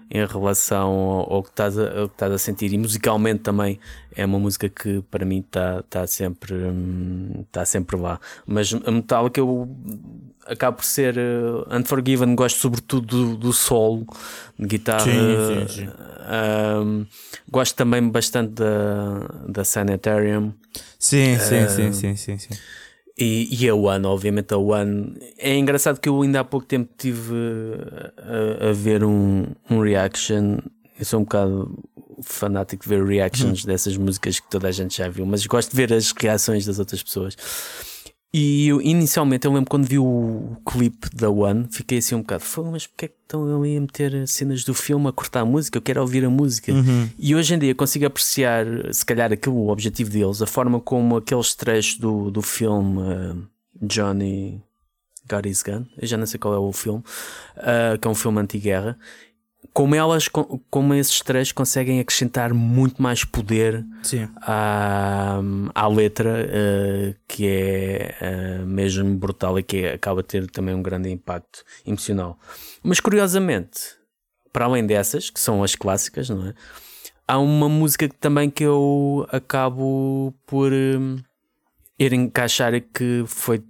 [0.09, 3.79] em relação ao, ao que estás a, ao que estás a sentir e musicalmente também
[4.15, 8.91] é uma música que para mim está tá sempre hum, tá sempre lá mas a
[8.91, 9.69] Metallica eu
[10.45, 14.05] acabo por ser uh, Unforgiven gosto sobretudo do, do solo
[14.57, 15.89] de guitarra Sim, sim, sim.
[16.83, 17.05] hum,
[17.51, 20.53] gosto também bastante da, da Sanitarium
[20.99, 22.59] Sim, sim, Ah, sim, sim, sim, sim.
[23.17, 25.15] E, e a One, obviamente a One.
[25.37, 27.33] É engraçado que eu ainda há pouco tempo tive
[28.17, 30.59] a, a ver um, um reaction.
[30.99, 31.83] Eu sou um bocado
[32.21, 35.75] fanático de ver reactions dessas músicas que toda a gente já viu, mas gosto de
[35.75, 37.35] ver as reações das outras pessoas.
[38.39, 42.43] E eu, inicialmente eu lembro quando vi o clipe da One, fiquei assim um bocado,
[42.43, 45.45] "Fogo, mas porque é que estão ali a meter cenas do filme a cortar a
[45.45, 45.79] música?
[45.79, 46.71] Eu quero ouvir a música.
[47.17, 51.17] E hoje em dia consigo apreciar, se calhar, aquilo, o objetivo deles, a forma como
[51.17, 53.35] aqueles trechos do, do filme eh,
[53.81, 54.61] Johnny
[55.27, 57.03] Got His Gun, eu já não sei qual é o filme,
[57.57, 58.99] eh, que é um filme anti-guerra,
[59.77, 63.85] como elas, co- como esses trechos conseguem acrescentar muito mais poder
[64.41, 65.39] à,
[65.75, 70.81] à letra, eh, que é eh, mesmo brutal e que acaba a ter também um
[70.81, 72.39] grande impacto emocional.
[72.81, 73.79] Mas curiosamente,
[74.51, 76.55] para além dessas, que são as clássicas, não é?
[77.27, 81.17] há uma música que também que eu acabo por hum,
[81.99, 83.63] ir encaixar que foi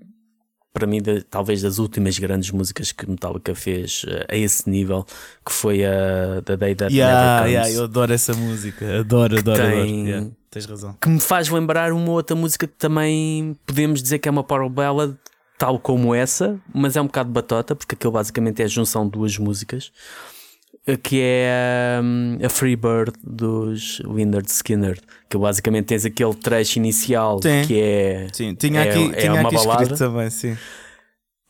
[0.77, 5.03] para mim de, talvez das últimas grandes músicas que Metallica fez uh, a esse nível
[5.43, 8.99] que foi a The Day That Yeah, Never Comes yeah, eu adoro essa música.
[8.99, 10.07] Adoro, adoro, Tem- adoro.
[10.07, 10.95] Yeah, tens razão.
[11.01, 14.69] que me faz lembrar uma outra música que também podemos dizer que é uma power
[14.69, 15.15] ballad
[15.57, 19.11] tal como essa, mas é um bocado batota porque aquilo basicamente é a junção de
[19.13, 20.36] duas músicas eh,
[20.95, 24.97] que é hum, a Free Bird dos Lynyrd Skinner
[25.29, 27.63] que basicamente tens aquele trecho inicial Sim.
[27.67, 29.97] que é Sim, tinha É- aqui, é tinha uma aqui balada.
[29.97, 30.55] também, sim.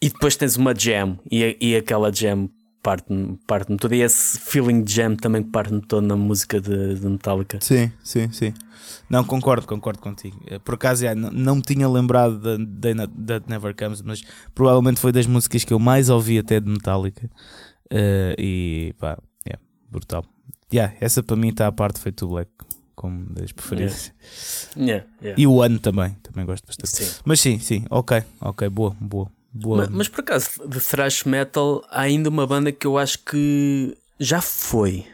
[0.02, 2.50] e depois tens uma jam e, e aquela jam
[2.82, 7.06] parte-me parte todo e esse feeling de jam também parte-me todo na música de, de
[7.08, 8.54] Metallica Sim, sim, sim.
[9.10, 10.40] Não, concordo, concordo contigo.
[10.48, 12.58] Eh, Por acaso, já, não, não me tinha lembrado da
[13.26, 14.24] That Never Comes, mas
[14.56, 17.30] provavelmente foi das músicas que eu mais ouvi até de Metallica.
[17.92, 19.18] Eh, e pá,
[19.90, 20.26] brutal.
[20.74, 22.52] Yeah, essa para mim está a parte Fade to Black,
[22.96, 24.12] como das preferidas.
[24.76, 25.42] Yeah, yeah.
[25.42, 26.90] E o ano também, também gosto bastante.
[26.90, 27.22] Sim.
[27.24, 29.84] Mas sim, sim, ok, ok, boa, boa, boa.
[29.86, 33.98] Ma- Mas, por acaso, de thrash metal, há ainda uma banda que eu acho que
[34.20, 35.06] já foi,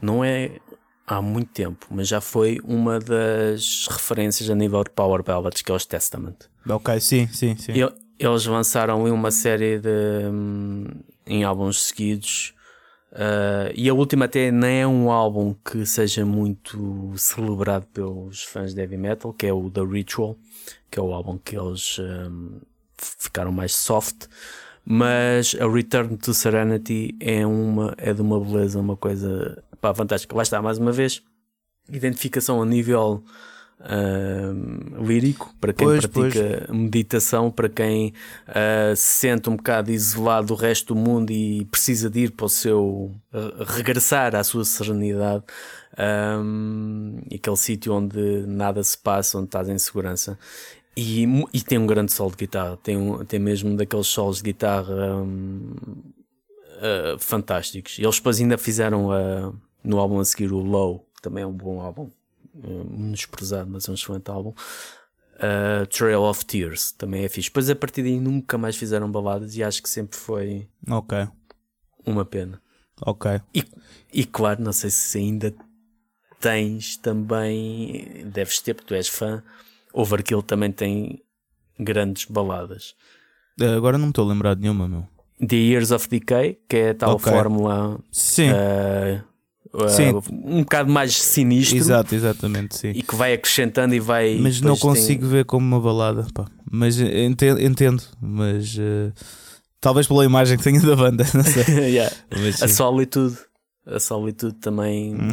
[0.00, 0.58] não é
[1.06, 5.70] há muito tempo, mas já foi uma das referências a nível de power ballads, que
[5.70, 6.36] é os Testament.
[6.68, 7.72] Ok, sim, sim, sim.
[8.18, 9.88] Eles lançaram uma série de
[10.32, 10.86] hum,
[11.26, 12.52] em álbuns seguidos.
[13.12, 18.74] Ah, e a última até não é um álbum que seja muito celebrado pelos fãs
[18.74, 20.36] de heavy metal, que é o The Ritual,
[20.90, 22.60] que é o álbum que eles hum,
[22.96, 24.26] ficaram mais soft.
[24.84, 30.34] Mas a Return to Serenity é, uma, é de uma beleza, uma coisa pá, fantástica.
[30.34, 31.22] Lá está, mais uma vez,
[31.90, 33.22] identificação a nível
[33.80, 38.12] hum, lírico, para quem Pois, pratica meditação, para quem
[38.46, 42.46] ah, se sente um bocado isolado do resto do mundo e precisa de ir para
[42.46, 45.44] o seu ah, regressar à sua serenidade.
[47.30, 50.38] e aquele sítio onde nada se passa, onde estás em segurança.
[50.96, 54.44] E, e tem um grande solo de guitarra, tem, um, tem mesmo daqueles solos de
[54.44, 55.74] guitarra hum,
[56.80, 57.98] ah, fantásticos.
[57.98, 59.08] Eles depois ainda fizeram
[59.82, 62.17] no álbum a seguir o Low, que também é um bom álbum, uh,
[62.62, 64.52] menosprezado, mas é um excelente álbum.
[65.40, 67.48] Ah, Trail of Tears também é fixe.
[67.48, 71.28] Depois a partir daí nunca mais fizeram baladas e acho que sempre foi Ok,
[72.04, 72.60] uma pena.
[73.06, 73.40] ok.
[73.54, 73.64] E,
[74.12, 75.54] e claro, não sei se ainda
[76.40, 79.42] tens também, deves ter, porque tu és fã.
[79.92, 81.22] Overkill também tem
[81.78, 82.94] grandes baladas.
[83.60, 85.06] Eh, Agora não me estou a lembrar de nenhuma, meu.
[85.46, 87.32] The Years of Decay, que é a tal Ok.
[87.32, 89.24] fórmula Sim, ah,
[89.88, 90.20] Sim.
[90.32, 92.88] um bocado mais sinistro exato, exatamente, sim.
[92.94, 94.36] e que vai acrescentando e vai.
[94.38, 96.46] Mas não depois tem- consigo ver como uma balada, pá.
[96.70, 99.12] Mas entendo, entendo mas eh,
[99.80, 101.64] talvez pela imagem que tenho da banda, não sei.
[101.92, 102.14] Yeah.
[102.30, 102.68] Mas, A.
[102.68, 103.36] Solitude,
[103.86, 105.32] a Solitude também Uhum.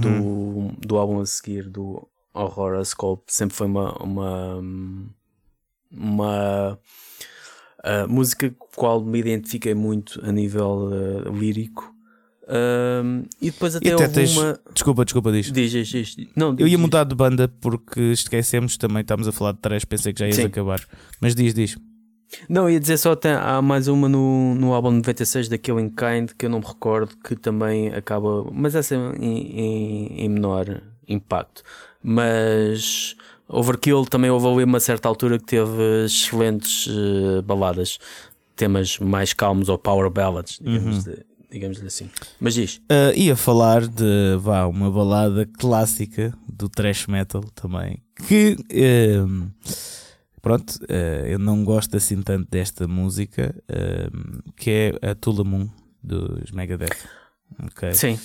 [0.71, 4.61] do, do álbum a seguir, do Horoscope, sempre foi uma, uma,
[5.91, 6.79] uma
[7.83, 10.89] ah, música com a qual me identifiquei muito a nível
[11.33, 11.94] lírico.
[12.47, 14.59] Ahm, e depois até, até houve tens- uma.
[14.73, 15.51] Desculpa, desculpa, diz.
[15.51, 16.15] Diz, diz, diz.
[16.35, 16.79] Não, Eu diz, ia diz.
[16.79, 20.35] mudar de banda porque esquecemos também, estamos a falar de três, pensei que já ias
[20.35, 20.43] Sim.
[20.45, 20.81] acabar.
[21.19, 21.77] Mas diz, diz.
[22.49, 26.31] Não, ia dizer só tem, há mais uma no, no álbum 96 da Killing Kind
[26.37, 30.81] que eu não me recordo que também acaba, mas essa é em, em, em menor
[31.07, 31.61] impacto.
[32.03, 33.15] Mas
[33.47, 37.99] Overkill também houve ali uma certa altura que teve excelentes eh, baladas,
[38.55, 42.09] temas mais calmos ou power ballads, digamos, de- digamos assim.
[42.39, 48.01] Mas diz, Ah, ia falar de vá, uma balada clássica do thrash metal também.
[48.27, 49.47] Que ehm,
[50.41, 54.69] pronto, eh, eu não gosto assim tanto desta música, ehm, que
[55.01, 55.69] é a Tulamun
[56.03, 56.95] dos Megadeth.
[57.63, 57.93] Ok.
[57.93, 58.17] sim,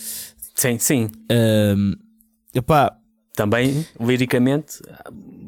[0.54, 1.10] sim, sim.
[1.30, 1.94] Ehm,
[2.54, 2.96] epá,
[3.34, 4.80] Também liricamente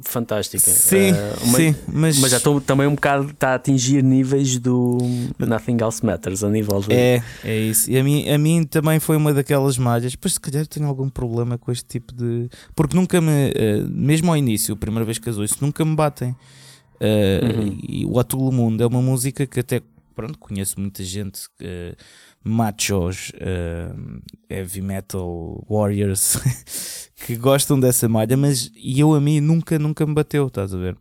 [0.05, 0.71] fantástica.
[0.71, 4.59] sim, Eh, uma- sim, mas, Mas já estou também um bocado está a atingir níveis
[4.59, 4.99] do
[5.39, 7.91] Nothing Else Matters a nível de É, é isso.
[7.91, 10.15] E a mim, a mim também foi uma daquelas malhas.
[10.15, 12.49] Pois se calhar tenho algum problema com este tipo de.
[12.75, 13.53] Porque nunca me.
[13.55, 16.35] eh, mesmo ao início, a primeira vez que as ouço, nunca me batem.
[17.01, 17.79] Eh, Uhum.
[17.83, 19.83] E o Atulo Mundo é uma música que até.
[20.15, 21.41] Pronto, conheço muita gente.
[22.45, 23.93] Machos, eh,
[24.51, 26.39] heavy metal warriors
[27.27, 30.79] que gostam dessa malha, mas e eu a mim nunca, nunca me bateu, estás a
[30.79, 30.97] ver?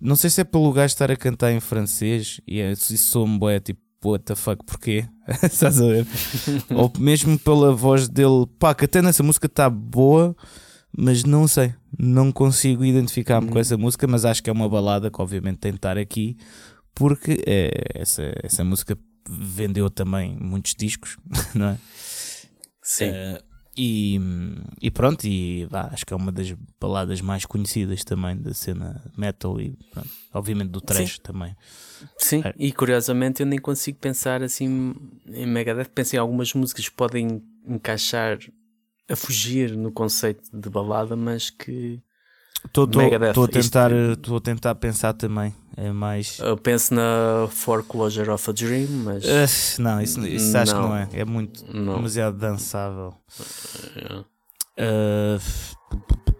[0.00, 3.38] Não sei se é pelo gajo estar a cantar em francês e é, se sou-me
[3.38, 5.06] boé, tipo, what the fuck, porquê?
[5.42, 6.06] Estás a ver?
[6.74, 10.36] Ou mesmo pela voz dele, pá, que até nessa música está boa,
[10.96, 13.60] mas não sei, não consigo identificar-me com Uhum.
[13.60, 16.36] essa música, mas acho que é uma balada que obviamente tem de estar aqui,
[16.94, 21.16] porque é, essa, essa música vendeu também muitos discos,
[21.54, 21.78] não é?
[22.82, 23.06] Sim.
[23.06, 23.42] Eh,
[23.76, 24.20] E,
[24.80, 29.02] e pronto, e vá, acho que é uma das baladas mais conhecidas também da cena
[29.18, 31.22] metal e pronto, obviamente do trash Sim.
[31.22, 31.56] também.
[32.16, 32.54] Sim, É.
[32.56, 34.94] e curiosamente eu nem consigo pensar assim
[35.26, 35.88] em Megadeth.
[35.92, 38.38] Penso em algumas músicas que podem encaixar
[39.08, 42.00] a fugir no conceito de balada, mas que
[42.64, 45.54] Estou a tentar, isto- estou a tentar pensar também.
[45.76, 46.38] É mais.
[46.38, 50.88] eu penso na Foreclosure of a Dream, mas Ah, não, isso, isso acho que Não.
[50.90, 51.08] não é.
[51.12, 51.96] É muito não.
[51.96, 53.12] demasiado dançável.
[53.96, 54.24] É.
[54.78, 55.38] Ah,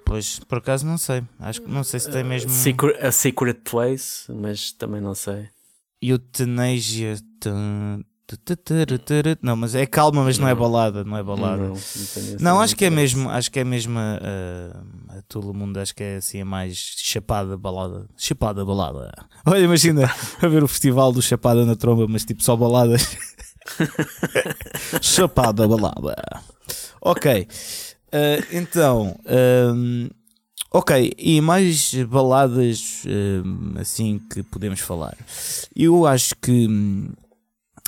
[0.04, 1.22] pois por acaso não sei.
[1.40, 2.48] Acho que não sei se tem mesmo.
[2.50, 5.48] Secret, a Secret Place, mas também não sei.
[6.00, 7.50] Tu, tu, tu, tu.
[9.42, 11.04] Não, mas é calma, mas não é balada.
[11.04, 11.62] Não é balada.
[11.62, 14.18] Não, não Não, acho que é mesmo, acho que é mesmo a,
[15.12, 18.08] a, a todo mundo, acho que é assim a mais chapada balada.
[18.16, 19.12] Chapada balada.
[19.46, 20.10] Olha, imagina
[20.40, 23.14] a ver o festival do Chapada na Tromba, mas tipo só baladas.
[25.02, 26.16] chapada balada.
[27.02, 27.46] Ok.
[28.12, 30.08] eh, então, ehm,
[30.72, 33.02] ok, e mais baladas
[33.78, 35.16] assim que podemos falar.
[35.76, 36.66] Eu acho que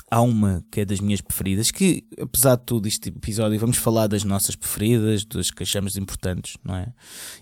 [0.09, 4.07] há uma que é das minhas preferidas, que apesar de tudo este episódio vamos falar
[4.07, 6.87] das nossas preferidas, das que achamos importantes, não é?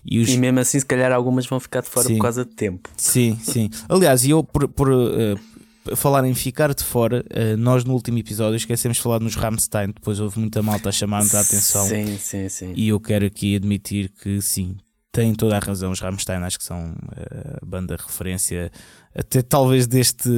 [0.04, 2.16] E os, E mesmo assim, se calhar algumas vão ficar de fora Sim.
[2.16, 2.90] por causa de tempo.
[2.96, 3.70] Sim, sim.
[3.88, 5.36] Aliás, e eu por, por eh,
[5.94, 9.88] falar em ficar de fora, eh, nós no último episódio esquecemos de falar nos Rammstein,
[9.88, 11.86] depois houve muita malta a chamar-nos a atenção.
[11.86, 12.72] Sim, sim, sim.
[12.74, 14.76] E eu quero aqui admitir que sim,
[15.12, 15.90] têm toda a razão.
[15.92, 18.70] Os Rammstein acho que são eh, a banda referência
[19.16, 20.28] até talvez deste,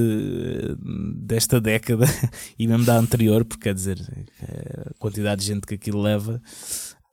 [1.17, 2.07] desta década
[2.59, 3.99] e mesmo da anterior, porque quer dizer,
[4.43, 6.41] eh, a quantidade de gente que aquilo leva.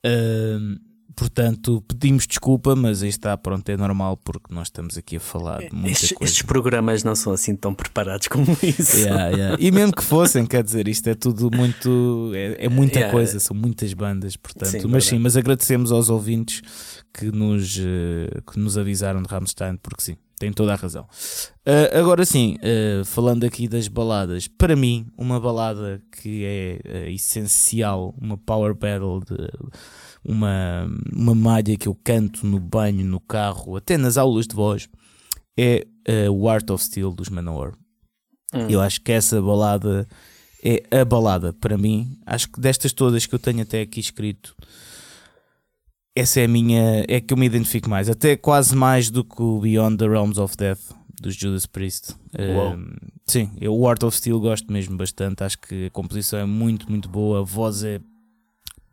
[0.04, 0.76] Ahm,
[1.16, 5.60] portanto, pedimos desculpa, mas aí está, pronto, é normal porque nós estamos aqui a falar
[5.60, 6.30] de muita Estes, coisa.
[6.30, 8.98] estes programas não são assim tão preparados como isso.
[8.98, 9.56] Yeah, yeah.
[9.58, 12.30] E mesmo que fossem, quer dizer, isto é tudo muito.
[12.34, 13.12] É, é muita Yeah.
[13.12, 14.70] coisa, são muitas bandas, portanto.
[14.70, 15.22] Sim, mas sim, verdade.
[15.22, 16.60] mas agradecemos aos ouvintes
[17.12, 21.06] que nos, eh, que nos avisaram de Rammstein, porque sim, tem toda a razão.
[21.64, 27.10] Ah, agora sim, ah, falando aqui das baladas, para mim, uma balada que é ah,
[27.10, 29.36] essencial, uma power battle, de,
[30.24, 34.88] uma, uma malha que eu canto no banho, no carro, até nas aulas de voz,
[35.58, 35.86] é
[36.30, 37.72] o Art of Steel dos Manowar.
[38.52, 38.68] Hum.
[38.68, 40.06] Eu acho que essa balada
[40.62, 42.18] é a balada para mim.
[42.26, 44.54] Acho que destas todas que eu tenho até aqui escrito,
[46.16, 47.04] essa é a minha.
[47.06, 48.08] É que eu me identifico mais.
[48.08, 50.80] Até quase mais do que o Beyond the Realms of Death
[51.20, 52.14] dos Judas Priest.
[52.38, 52.94] Um,
[53.26, 55.44] sim, eu o Art of Steel gosto mesmo bastante.
[55.44, 57.40] Acho que a composição é muito, muito boa.
[57.40, 58.00] A voz é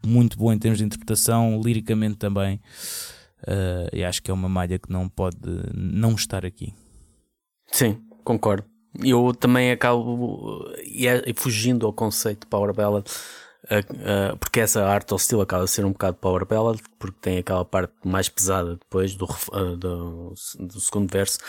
[0.06, 2.60] muito boa em termos de interpretação, liricamente também.
[3.44, 5.38] Uh, e acho que é uma malha que não pode
[5.74, 6.74] não estar aqui.
[7.72, 8.66] Sim, concordo.
[9.04, 13.10] Eu também acabo e é- fugindo ao conceito de Power Ballad,
[14.39, 17.63] porque essa arte ao estilo acaba de ser um bocado Power Ballad, porque tem aquela
[17.63, 21.39] parte mais pesada depois do, ah, do, do segundo verso.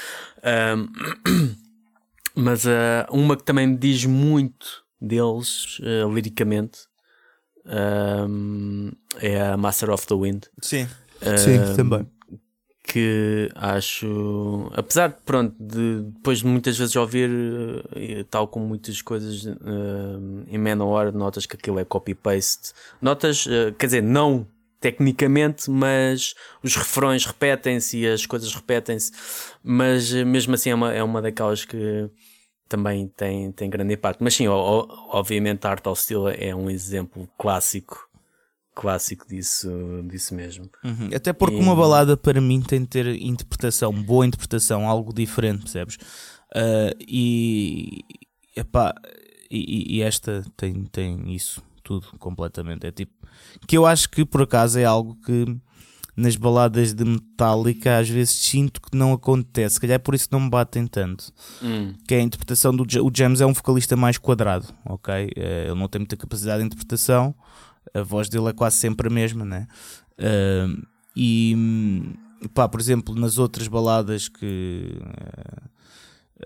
[2.35, 6.81] Mas ah, uma que também me diz muito deles ah, liricamente
[9.21, 10.45] é a Master of the Wind.
[10.61, 10.87] Sim,
[11.23, 12.07] Ahm,
[12.95, 17.29] que acho, apesar de pronto, de depois de muitas vezes ouvir,
[17.97, 19.53] eh, tal como muitas coisas eh,
[20.49, 22.73] em Manowar, notas que aquilo é copy-paste.
[23.03, 24.47] Notas, eh, quer dizer, não
[24.79, 29.11] tecnicamente, mas os refrões repetem-se e as coisas repetem-se,
[29.61, 32.09] mas mesmo assim é uma, é uma daquelas que
[32.69, 34.23] também tem, tem grande impacto.
[34.23, 38.04] Mas sim, o- o- obviamente a Art of Steel é um exemplo clássico,
[38.75, 39.69] clássico disso,
[40.09, 40.69] disso mesmo.
[40.85, 41.09] Uhum.
[41.15, 45.63] Até porque E- uma balada para mim tem de ter interpretação, boa interpretação, algo diferente,
[45.63, 45.97] percebes?
[46.55, 48.01] Ah, e,
[48.57, 48.95] epá,
[49.51, 52.87] e, e esta tem, tem isso tudo completamente.
[52.87, 53.13] É tipo
[53.67, 55.45] que eu acho que por acaso é algo que
[56.17, 59.75] nas baladas de Metallica às vezes sinto que não acontece.
[59.75, 61.33] Se calhar é por isso que não me batem tanto.
[61.63, 61.93] Hum.
[62.07, 65.13] Que é a interpretação do o James é um vocalista mais quadrado, ok?
[65.37, 67.35] Eh, Ele não tem muita capacidade de interpretação,
[67.93, 69.67] a voz dele é quase sempre a mesma, né?
[70.19, 70.67] Ah,
[71.17, 71.57] e
[72.53, 75.63] pá, por exemplo, nas outras baladas que, eh,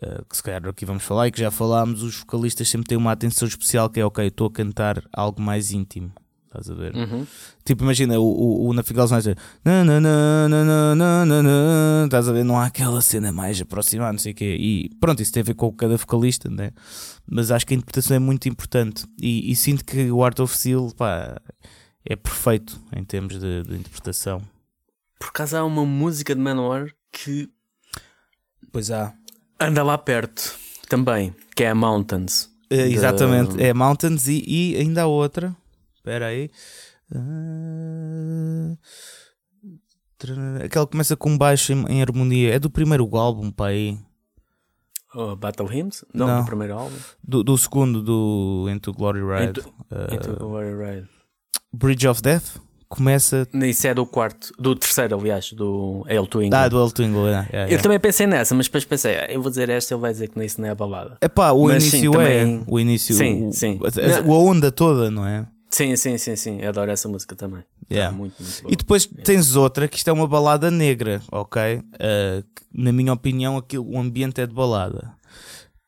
[0.03, 2.99] eh, que se calhar aqui vamos falar e que já falámos, os vocalistas sempre têm
[2.99, 6.13] uma atenção especial que é ok, estou a cantar algo mais íntimo.
[6.49, 6.97] Estás a ver?
[6.97, 7.27] Uhum.
[7.63, 9.37] Tipo, imagina o, o, o na Figal Snyder.
[12.05, 12.43] Estás a ver?
[12.43, 14.57] Não há aquela cena mais aproximada, não sei o quê.
[14.59, 16.71] E pronto, isso tem a ver com cada vocalista, né?
[17.27, 19.05] Mas acho que a interpretação é muito importante.
[19.21, 21.39] E, e sinto que o Art of Seal pá,
[22.03, 24.41] é perfeito em termos de, de interpretação.
[25.21, 27.51] Por acaso há uma música de Manowar que.
[28.73, 29.13] Pois há.
[29.61, 30.57] Anda lá perto
[30.89, 32.49] também, que é a Mountains.
[32.71, 33.63] Exatamente, de...
[33.65, 35.55] é Mountains e, e ainda há outra
[36.09, 36.51] Espera aí.
[37.15, 38.75] Ah,
[40.65, 42.55] aquela que começa com baixo em, em harmonia.
[42.55, 43.99] É do primeiro álbum, pá aí.
[45.15, 46.05] Oh, Battle Hymns?
[46.15, 46.41] Não, Não.
[46.41, 46.97] do primeiro álbum.
[47.23, 49.61] Do, do segundo, do Into Glory Ride.
[49.61, 51.09] Into- Into the Warrior Ride.
[51.73, 52.57] Bridge of Death.
[52.89, 53.47] Começa.
[53.53, 56.59] Isso é do quarto, do terceiro, aliás, do to England.
[56.59, 57.27] Ah, do El Twingle.
[57.27, 57.83] Yeah, yeah, Eu yeah.
[57.83, 60.43] também pensei nessa, mas depois pensei, ah, eu vou dizer esta, ele vai dizer que
[60.43, 61.19] isso não é balada.
[61.21, 62.65] Epá, o Mas sim, início também- é.
[62.67, 63.15] O início.
[63.15, 63.79] Sim, o, sim.
[63.83, 65.47] A, a onda toda, não é?
[65.79, 66.59] Sim, sim, sim, sim.
[66.61, 67.63] Eu adoro essa música também.
[67.91, 68.11] Yeah.
[68.11, 68.73] Tá muito, muito.
[68.73, 71.81] E depois tens outra que isto é uma balada negra, ok?
[71.81, 75.13] Que, na minha opinião, aquilo, o ambiente é de balada,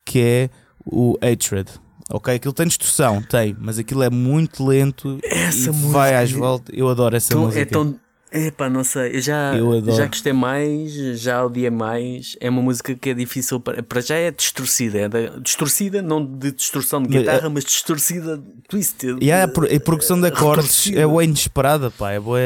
[0.05, 0.49] que é
[0.85, 1.69] o Hatred.
[2.09, 6.31] Ok, aquilo tem distorção, tem, mas aquilo é muito lento Essa e música- vai às
[6.31, 6.75] voltas.
[6.77, 7.61] Eu adoro essa Tão- música.
[7.61, 7.99] é tão.
[8.33, 9.53] Epá, não sei, eu já,
[9.91, 12.37] Eu já gostei mais, já odiei mais.
[12.39, 13.83] É uma música que é difícil para.
[13.83, 19.17] Para já é distorcida, é da- distorcida, não de distorção de guitarra, mas distorcida, twisted.
[19.21, 21.01] E a, pro- a progressão de acordes retorcida.
[21.01, 22.11] é boa inesperada, pá.
[22.11, 22.39] É boa.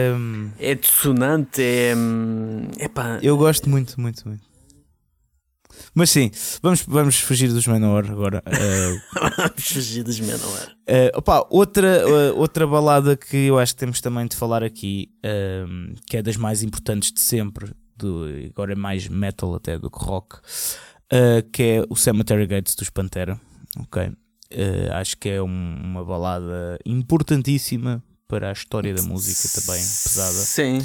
[0.60, 1.94] É dissonante, é.
[1.96, 4.44] hum, Epá, Eu gosto muito, muito, muito.
[5.94, 6.30] Mas sim,
[6.62, 8.44] vamos, vamos fugir dos Manowar agora.
[8.46, 10.76] Ah, vamos fugir dos Manowar.
[10.88, 15.10] Uh, opa, outra, uh, outra balada que eu acho que temos também de falar aqui,
[15.68, 19.90] um, que é das mais importantes de sempre, do, agora é mais metal até do
[19.90, 23.40] que rock, uh, que é o Cemetery Gates dos Pantera.
[23.80, 24.04] Ok?
[24.08, 30.34] Uh, acho que é um- uma balada importantíssima para a história da música também, pesada.
[30.34, 30.80] Sim,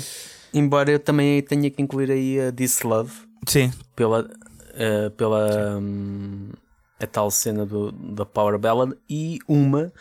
[0.52, 3.12] embora eu também tenha que incluir aí a This Love.
[3.46, 4.28] Sim, pela,
[4.80, 6.50] eh, pela hum,
[6.98, 9.92] a tal cena do, da Power Ballad e uma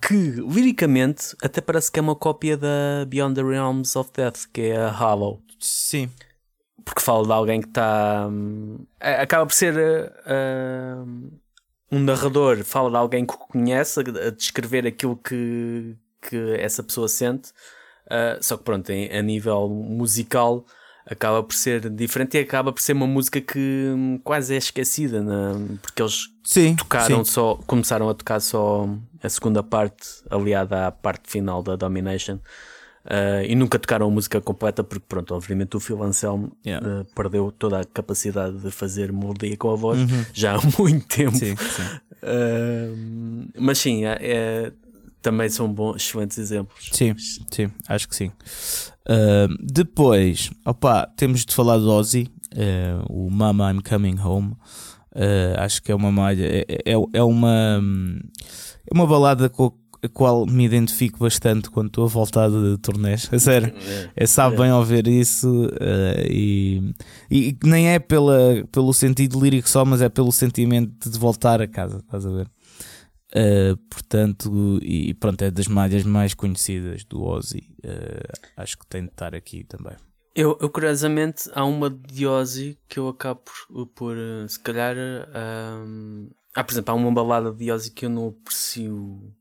[0.00, 4.60] que liricamente até parece que é uma cópia da Beyond the Realms of Death, que
[4.62, 6.08] é a Hollow, sim,
[6.84, 8.28] porque fala de alguém que está
[9.00, 9.74] a- acaba por ser
[11.04, 11.30] hum,
[11.90, 17.52] um narrador, fala de alguém que conhece, a, descrever aquilo que, que essa pessoa sente,
[18.06, 20.66] Uh, só que pronto, a nível musical
[21.04, 23.58] acaba por ser diferente e acaba por ser uma música que
[23.94, 26.74] hum, quase é esquecida, na- porque eles sim.
[26.76, 27.32] tocaram sim.
[27.32, 28.88] só, começaram a tocar só
[29.22, 32.36] a segunda parte, aliada à parte final da Domination.
[33.04, 36.86] uh, e nunca tocaram a música completa porque pronto, obviamente o Phil Anselmo Yeah.
[37.00, 39.98] uh, perdeu toda a capacidade de fazer melodia com a voz
[40.32, 41.82] já há muito tempo Sim, sim.
[42.22, 44.72] Uh, mas sim, é, é-
[45.22, 47.14] também são bons, excelentes exemplos Sim,
[47.50, 48.32] sim, acho que sim.
[49.08, 54.52] Uh, depois, opa, temos de falar do Ozzy, uh, o Mama I'm Coming Home.
[55.14, 58.18] Uh, acho que é uma malha, é, é, é uma, hum,
[58.90, 59.72] é uma balada com
[60.04, 63.28] a qual me identifico bastante quando estou a voltar de turnés.
[63.32, 63.72] A sério,
[64.16, 66.92] é, sabe bem ouvir isso uh, e,
[67.30, 71.68] e nem é pela, pelo sentido lírico só, mas é pelo sentimento de voltar a
[71.68, 72.48] casa, estás a ver?
[73.34, 77.74] Uh, portanto, e pronto, é das malhas mais conhecidas do Ozzy.
[77.82, 79.96] Uh, acho que tem de estar aqui também.
[80.34, 84.96] Eu, eu, curiosamente, há uma de Ozzy que eu acabo por, por uh, se calhar.
[84.96, 86.30] Um...
[86.54, 89.32] Ah, por exemplo, há uma balada de Ozzy que eu não aprecio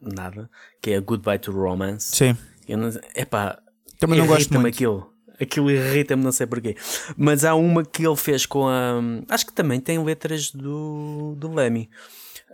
[0.00, 0.48] nada,
[0.80, 2.14] que é a Goodbye to Romance.
[2.14, 2.36] Sim,
[2.68, 3.60] Eu não, epá,
[3.98, 4.66] também não gosto muito.
[4.74, 5.12] aquilo.
[5.40, 6.76] Aquilo irrita-me, não sei porquê.
[7.16, 9.00] Mas há uma que ele fez com a.
[9.28, 11.90] Acho que também tem letras do, do Lemmy.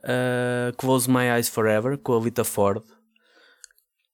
[0.02, 2.82] Uh, Close My Eyes Forever, com a Lita Ford.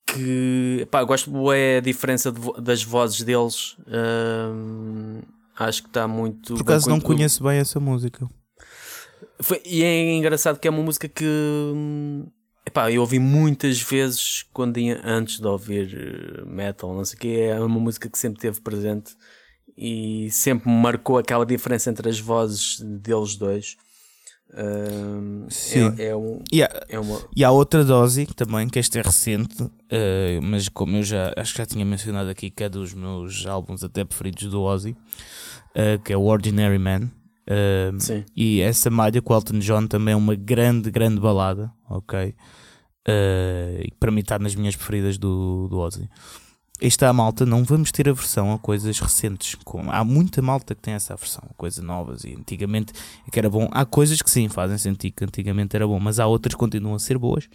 [0.06, 3.72] Que pá, gosto é a diferença vo- das vozes deles.
[3.80, 5.22] Uh,
[5.56, 6.54] acho que está muito.
[6.54, 8.28] Por acaso não con- conheço bem essa música.
[9.40, 11.24] Foi- e é engraçado que é uma música que
[12.64, 17.20] epá, eu ouvi muitas vezes quando ia, antes de ouvir eh, metal, não sei o
[17.20, 19.14] que, é uma música que sempre teve presente
[19.76, 23.76] e sempre marcou aquela diferença entre as vozes deles dois.
[24.58, 25.94] Hum, Sim.
[25.98, 27.20] É, é, um, E há, é uma.
[27.36, 29.70] e há outra dose também, que esta é recente, uh,
[30.42, 33.84] mas como eu já acho que já tinha mencionado aqui, que é dos meus álbuns
[33.84, 37.10] até preferidos do Ozzy, uh, que é o Ordinary Man.
[37.48, 38.24] Uh, Sim.
[38.34, 42.34] E essa malha com o Elton John também é uma grande, grande balada, ok?
[43.08, 46.08] Uh, e para mim está nas minhas preferidas do, do Ozzy.
[46.80, 49.54] Esta é a malta, não vamos ter a versão a coisas recentes.
[49.64, 52.24] Com, há muita malta que tem essa versão, a coisas novas.
[52.24, 52.92] E antigamente
[53.26, 53.68] é que era bom.
[53.72, 56.94] Há coisas que sim fazem sentido que antigamente era bom, mas há outras que continuam
[56.94, 57.48] a ser boas.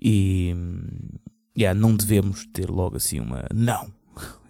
[0.00, 0.54] E
[1.56, 3.44] yeah, não devemos ter logo assim uma.
[3.52, 3.92] Não!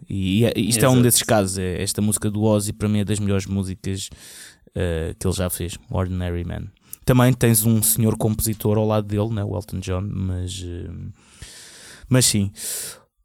[0.08, 1.02] E, e isto é um Exato.
[1.02, 1.58] desses casos.
[1.58, 4.08] É, esta música do Ozzy para mim é das melhores músicas
[4.68, 6.66] uh, que ele já fez, Ordinary Man.
[7.04, 11.12] Também tens um senhor compositor ao lado dele, né, o Elton John, mas, uh,
[12.08, 12.50] mas sim.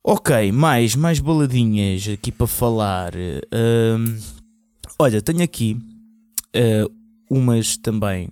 [0.03, 3.11] Ok, mais, mais baladinhas aqui para falar.
[4.97, 5.77] Olha, tenho aqui
[6.55, 6.91] uh,
[7.29, 8.29] umas também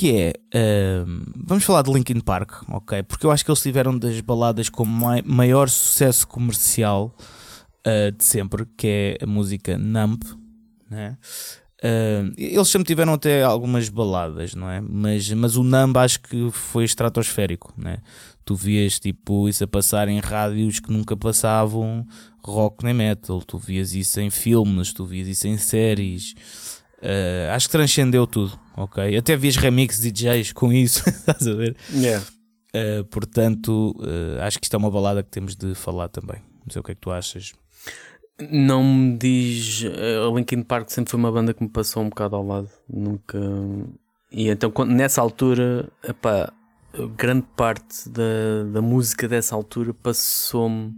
[0.00, 1.04] que é,
[1.36, 3.02] vamos falar de Linkin Park, ok?
[3.02, 7.14] Porque eu acho que eles tiveram das baladas com mai maior sucesso comercial
[7.86, 10.22] uh, de sempre, que é a música Numb,
[10.88, 11.18] né?
[11.84, 14.80] Uh, eles sempre tiveram até algumas baladas, não é?
[14.80, 17.98] Mas, mas o Numb acho que foi estratosférico, né?
[18.50, 22.04] Tu vias tipo isso a passar em rádios que nunca passavam
[22.42, 26.34] rock nem metal, tu vias isso em filmes, tu vias isso em séries.
[26.98, 29.16] Uh, acho que transcendeu tudo, ok?
[29.16, 31.76] Até vias remix DJs com isso, estás a ver?
[31.94, 32.26] Yeah.
[32.74, 36.42] Uh, portanto, uh, acho que isto é uma balada que temos de falar também.
[36.66, 37.52] Não sei o que é que tu achas.
[38.50, 39.84] Não me diz.
[39.84, 42.68] A Linkin Park sempre foi uma banda que me passou um bocado ao lado.
[42.92, 43.38] Nunca.
[44.32, 46.52] E então, quando, nessa altura, epá,
[47.16, 50.88] grande parte da, da música dessa altura passou-me.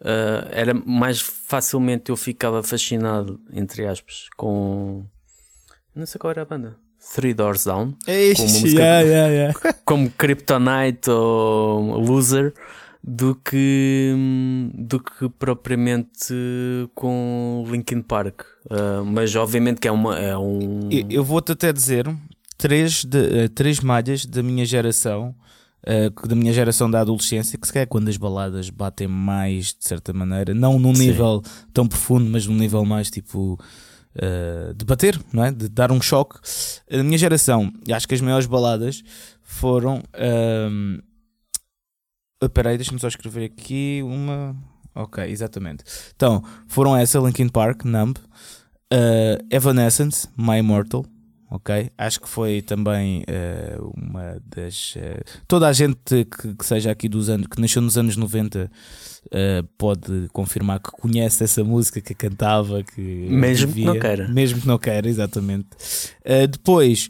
[0.00, 5.04] Uh, era mais facilmente eu ficava fascinado, entre aspas, com.
[5.94, 6.76] Não sei qual era a banda.
[7.14, 7.94] Three Doors Down.
[8.06, 9.74] Eixe, como, música, yeah, yeah, yeah.
[9.84, 12.54] como Kryptonite ou Loser
[13.02, 14.14] do que,
[14.74, 16.34] do que propriamente
[16.94, 18.42] com Linkin Park.
[18.66, 20.88] Uh, mas obviamente que é, uma, é um.
[21.10, 22.08] Eu vou-te até dizer
[22.62, 25.34] três, de, uh, três malhas da minha geração.
[25.84, 29.84] Uh, da minha geração da adolescência, que se calhar quando as baladas batem mais de
[29.84, 31.06] certa maneira, não num Sim.
[31.06, 31.42] nível
[31.74, 33.58] tão profundo, mas num nível mais tipo
[34.14, 35.50] uh, de bater, não é?
[35.50, 36.38] de dar um choque.
[36.88, 39.02] A minha geração, acho que as maiores baladas
[39.42, 41.02] foram uh,
[42.42, 44.56] Uh, peraí, deixa-me só escrever aqui uma.
[44.94, 45.84] Ok, exatamente.
[46.16, 51.06] Então, foram essa, Linkin Park, Numb, uh, Evanescence, My Immortal,
[51.52, 51.90] ok?
[51.98, 54.96] Acho que foi também uh, uma das.
[54.96, 58.70] Uh, toda a gente que, que, seja aqui dos anos, que nasceu nos anos 90,
[59.26, 63.00] uh, pode confirmar que conhece essa música, que cantava, que.
[63.00, 64.28] Mesmo que não queira.
[64.28, 65.68] Mesmo que não queira, exatamente.
[66.50, 67.08] depois.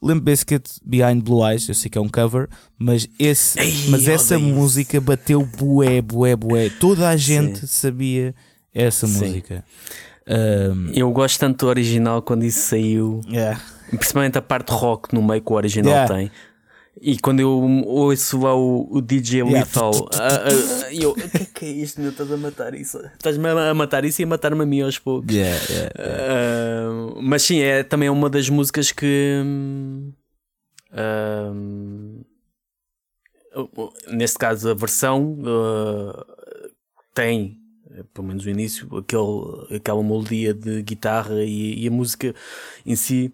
[0.00, 4.06] Limp Bizkit Behind Blue Eyes, eu sei que é um cover, mas, esse, Ei, mas
[4.06, 6.70] essa música bateu bué, bué, bué.
[6.70, 7.66] Toda a gente Sim.
[7.66, 8.32] sabia
[8.72, 9.26] essa Sim.
[9.26, 9.64] música.
[10.28, 13.60] Um, eu gosto tanto do original quando isso saiu, yeah.
[13.90, 16.14] Principalmente a parte rock no meio que o original yeah.
[16.14, 16.30] tem.
[17.00, 17.50] E quando eu
[17.86, 19.58] ouço lá o, o DJ yeah.
[19.58, 22.10] Lethal, uh, uh, eu, o que é, que é isto, meu?
[22.10, 22.98] Estás a matar isso?
[22.98, 25.32] Estás-me a matar isso e a matar-me a mim aos poucos.
[25.32, 25.56] Yeah,
[25.94, 29.42] uh, mas sim, é também uma das músicas que.
[34.10, 35.38] neste caso, a versão
[37.14, 37.58] tem,
[38.12, 42.34] pelo menos o início, aquele, aquela melodia de guitarra e, e a música
[42.84, 43.32] em si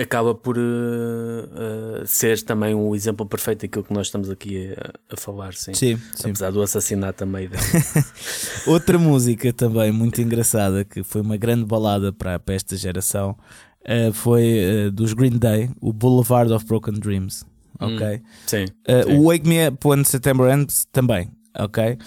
[0.00, 5.14] acaba por uh, uh, ser também um exemplo perfeito daquilo que nós estamos aqui a,
[5.14, 5.72] a falar, sim.
[5.72, 6.30] Sim, sim.
[6.30, 7.62] Apesar do assassinato também dela.
[8.66, 13.36] Outra música também muito engraçada, que foi uma grande balada para, para esta geração,
[13.82, 17.44] uh, foi dos Green Day, o Boulevard of Broken Dreams.
[17.80, 18.16] Hum, ok?
[18.16, 19.16] Hum, sim, sim.
[19.16, 21.98] O Wake Me Up When September Ends também, ok?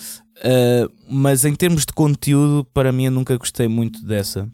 [1.10, 4.48] mas em termos de conteúdo, para mim eu nunca gostei muito dessa.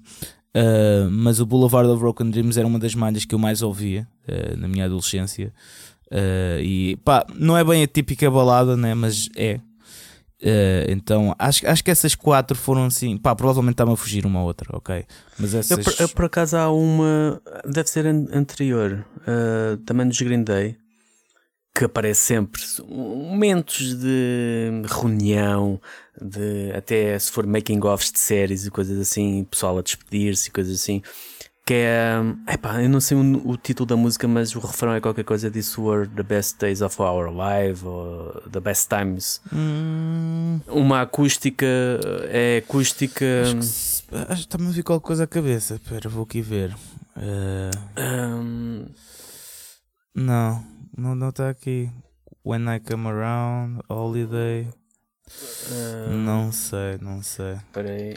[0.55, 4.07] Uh, mas o Boulevard of Broken Dreams era uma das malhas que eu mais ouvia
[4.27, 5.51] uh, na minha adolescência.
[6.11, 8.93] Uh, e pá, não é bem a típica balada, né?
[8.93, 9.59] mas é.
[10.89, 13.17] então acho, acho que essas quatro foram assim.
[13.17, 15.05] Pá, provavelmente está-me a fugir uma outra, ok?
[15.39, 15.71] Mas essas...
[15.71, 19.03] eu, por, eu, por acaso há uma, deve ser anterior,
[19.85, 20.77] também dos Green Day,
[21.75, 25.81] que aparece sempre momentos de reunião,
[26.21, 30.51] de até se for making offs de séries e coisas assim, pessoal a despedir-se e
[30.51, 31.01] coisas assim.
[31.65, 32.15] Que é.
[32.53, 35.49] Epá, eu não sei o, o, título da música, mas o refrão é qualquer coisa
[35.49, 39.41] This were the best days of our life ou The best times.
[39.53, 40.59] Hum.
[40.67, 41.65] Uma acústica.
[42.27, 43.25] É acústica.
[43.43, 45.75] Acho que está-me a vir qualquer coisa à cabeça.
[45.75, 46.75] Espera, vou aqui ver.
[47.15, 47.71] Uh...
[47.97, 48.85] Um...
[50.13, 50.65] Não.
[50.97, 51.89] Não, não está aqui.
[52.43, 54.67] When I Come Around, Holiday.
[55.27, 57.55] Uh, não sei, não sei.
[57.71, 58.15] Peraí.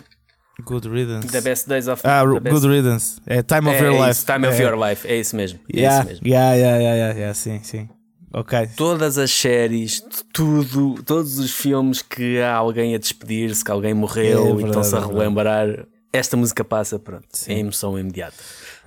[0.64, 1.28] Good Riddance.
[1.28, 2.66] The Best Days of Ah, Good best...
[2.66, 3.20] Riddance.
[3.26, 4.11] É Time of é, Your é Life.
[4.11, 4.50] Isso, time é.
[4.50, 5.61] of Your Life, é isso mesmo.
[5.72, 6.26] É yeah, isso mesmo.
[6.26, 7.88] Yeah, yeah, yeah, yeah, yeah, sim, sim.
[8.32, 8.68] Ok.
[8.76, 10.02] Todas as séries,
[10.32, 14.94] tudo, todos os filmes que há alguém a despedir-se, que alguém morreu é, e estão-se
[14.94, 17.52] a é relembrar, esta música passa, pronto, sim.
[17.52, 18.36] é emoção imediata.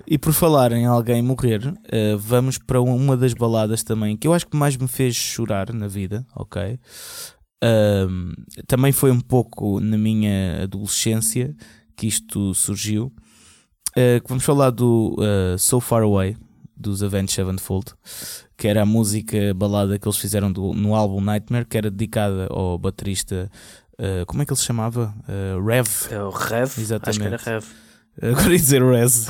[0.06, 4.32] E por falar em alguém morrer, uh, vamos para uma das baladas também que eu
[4.32, 6.78] acho que mais me fez chorar na vida, ok?
[7.62, 8.34] Uh,
[8.66, 11.54] também foi um pouco na minha adolescência
[11.96, 13.12] que isto surgiu.
[13.90, 16.36] Uh, vamos falar do uh, So Far Away
[16.76, 17.92] dos Avenged Sevenfold,
[18.56, 22.46] que era a música balada que eles fizeram do, no álbum Nightmare, que era dedicada
[22.50, 23.50] ao baterista.
[24.26, 25.14] como é que ele se chamava?
[25.62, 25.86] Rev.
[26.10, 26.78] É o Rev?
[26.78, 27.10] Exatamente.
[27.10, 27.64] Acho que era Rev.
[28.22, 29.26] Agora ia dizer Rez.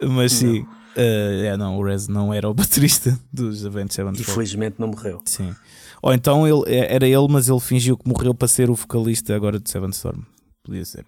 [0.02, 0.60] Mas sim.
[0.60, 4.20] Uh, é, não, o Rez não era o baterista dos Avenged Sevenfold.
[4.20, 5.22] Infelizmente não morreu.
[5.24, 5.54] Sim.
[6.02, 9.34] Ou então ele, é, era ele, mas ele fingiu que morreu para ser o vocalista
[9.34, 10.22] agora de Seven Storm.
[10.64, 11.04] Podia ser.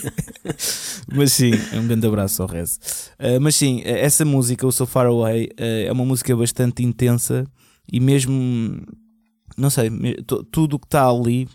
[1.14, 2.78] mas sim, um grande abraço ao Rez.
[3.18, 7.46] Uh, mas sim, essa música, o So Far Away, uh, é uma música bastante intensa
[7.90, 8.82] e mesmo,
[9.56, 9.90] não sei,
[10.50, 11.48] tudo o que está ali,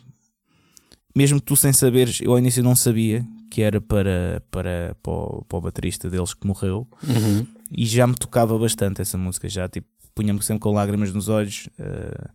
[1.16, 5.46] mesmo tu sem saberes, eu ao início não sabia que era para, para, para, o,
[5.48, 7.46] para o baterista deles que morreu uhum.
[7.72, 11.70] e já me tocava bastante essa música, já tipo, punha-me sempre com lágrimas nos olhos
[11.80, 12.30] uh,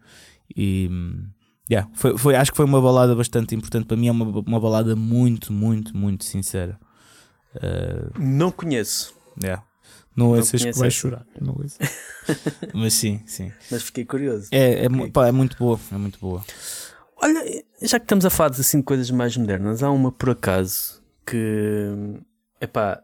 [0.54, 0.88] e
[1.70, 4.08] Yeah, foi, foi, acho que foi uma balada bastante importante para mim.
[4.08, 6.76] É uma, uma balada muito, muito, muito sincera.
[7.54, 9.14] Uh, não conheço.
[9.40, 9.62] Yeah.
[10.16, 11.24] Não, é que vai chorar.
[11.40, 11.54] Não
[12.74, 13.52] Mas sim, sim.
[13.70, 14.48] Mas fiquei curioso.
[14.50, 15.78] É, é, pá, é muito boa.
[15.92, 16.44] É muito boa.
[17.22, 17.40] Olha,
[17.82, 21.94] já que estamos a falar assim, de coisas mais modernas, há uma por acaso que
[22.60, 23.00] epá,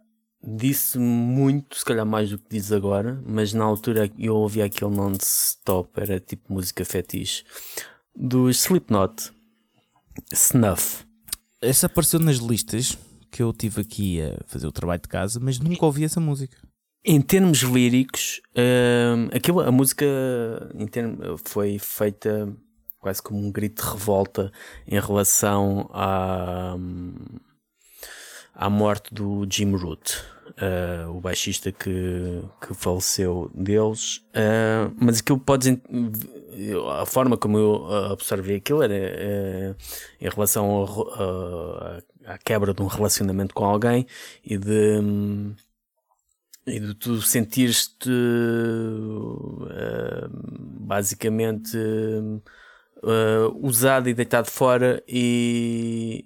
[0.47, 4.95] disse muito, se calhar mais do que diz agora, mas na altura eu ouvi aquele
[4.95, 7.45] non-stop, era tipo música fetiche
[8.15, 9.31] do Slipknot,
[10.33, 11.05] Snuff.
[11.61, 12.97] Essa apareceu nas listas
[13.31, 16.57] que eu tive aqui a fazer o trabalho de casa, mas nunca ouvi essa música.
[17.05, 20.07] Em termos líricos, um, aquilo, a música
[20.91, 22.53] termos, foi feita
[22.99, 24.51] quase como um grito de revolta
[24.89, 26.77] em relação à,
[28.55, 30.21] à morte do Jim Root,
[30.51, 34.19] uh, o baixista que, que faleceu deles.
[34.35, 35.81] Uh, mas aquilo pode
[37.01, 39.75] a forma como eu absorvi aquilo era é,
[40.21, 40.85] em relação
[42.25, 44.07] à quebra de um relacionamento com alguém
[44.45, 45.55] e de
[46.67, 49.69] e de tu sentir-te uh,
[50.81, 52.47] basicamente uh,
[53.63, 56.25] usado e deitado fora e,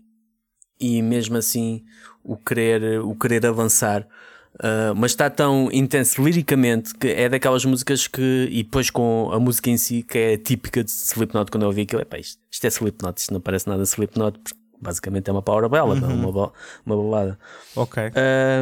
[0.81, 1.85] e mesmo assim
[2.33, 4.07] o querer, o querer avançar
[4.55, 9.39] Uh, mas está tão intenso liricamente que é daquelas músicas que, e depois com a
[9.39, 11.51] música em si, que é típica de Slipknot.
[11.51, 14.59] Quando eu ouvi aquilo, é isto, isto é Slipknot, isto não parece nada Slipknot, porque
[14.81, 16.29] basicamente é uma power ballad, uhum.
[16.29, 16.53] uma,
[16.85, 17.39] uma balada.
[17.77, 18.03] Ok.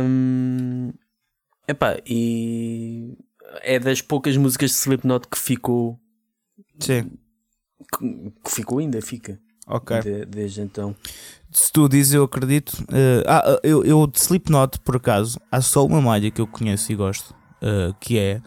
[0.05, 0.93] Um,
[1.67, 3.17] epá, e
[3.63, 5.99] é das poucas músicas de Slipknot que ficou.
[6.79, 7.11] Sim.
[7.97, 9.41] Que, que ficou ainda, fica.
[9.69, 10.01] Ok.
[10.01, 10.97] De, desde então.
[11.51, 12.71] Se tu dizes, eu acredito.
[12.85, 16.91] Uh, ah, eu, eu de Slipknot, por acaso, há só uma malha que eu conheço
[16.93, 18.43] e gosto, uh, que é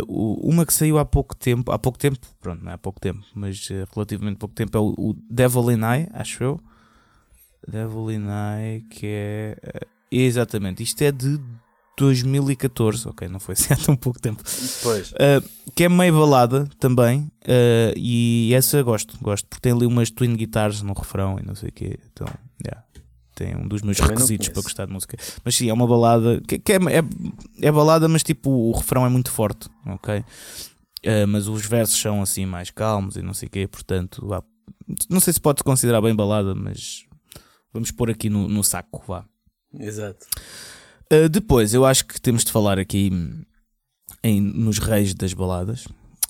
[0.00, 1.72] uh, uma que saiu há pouco tempo.
[1.72, 4.94] Há pouco tempo, pronto, não é há pouco tempo, mas relativamente pouco tempo, é o,
[4.96, 6.60] o Devil in Eye, acho eu.
[7.66, 9.56] Devil in Eye, que é.
[10.10, 11.40] exatamente, isto é de
[11.96, 14.42] 2014, ok, não foi assim há tão pouco tempo.
[14.82, 15.12] Pois.
[15.12, 15.42] Uh,
[15.74, 20.34] que é meio balada também, uh, e essa gosto, gosto, porque tem ali umas twin
[20.36, 21.98] guitars no refrão e não sei o quê.
[22.12, 22.26] Então,
[22.64, 22.84] yeah,
[23.34, 25.16] tem um dos meus também requisitos para gostar de música.
[25.44, 27.02] Mas sim, é uma balada que, que é, é,
[27.62, 30.18] é, balada, mas tipo o refrão é muito forte, ok?
[30.18, 34.42] Uh, mas os versos são assim mais calmos e não sei o quê, portanto, vá,
[35.08, 37.04] não sei se pode considerar bem balada, mas
[37.72, 39.24] vamos pôr aqui no, no saco, vá.
[39.78, 40.26] Exato.
[41.12, 43.10] Uh, depois, eu acho que temos de falar aqui
[44.22, 45.86] em, nos reis das baladas.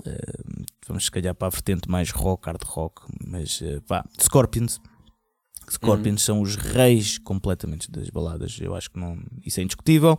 [0.06, 4.80] Uh, vamos se calhar para a vertente mais rock, hard rock, mas uh, pá, Scorpions.
[5.70, 6.26] Scorpions uhum.
[6.26, 8.58] são os reis completamente das baladas.
[8.60, 10.18] Eu acho que não, isso é indiscutível.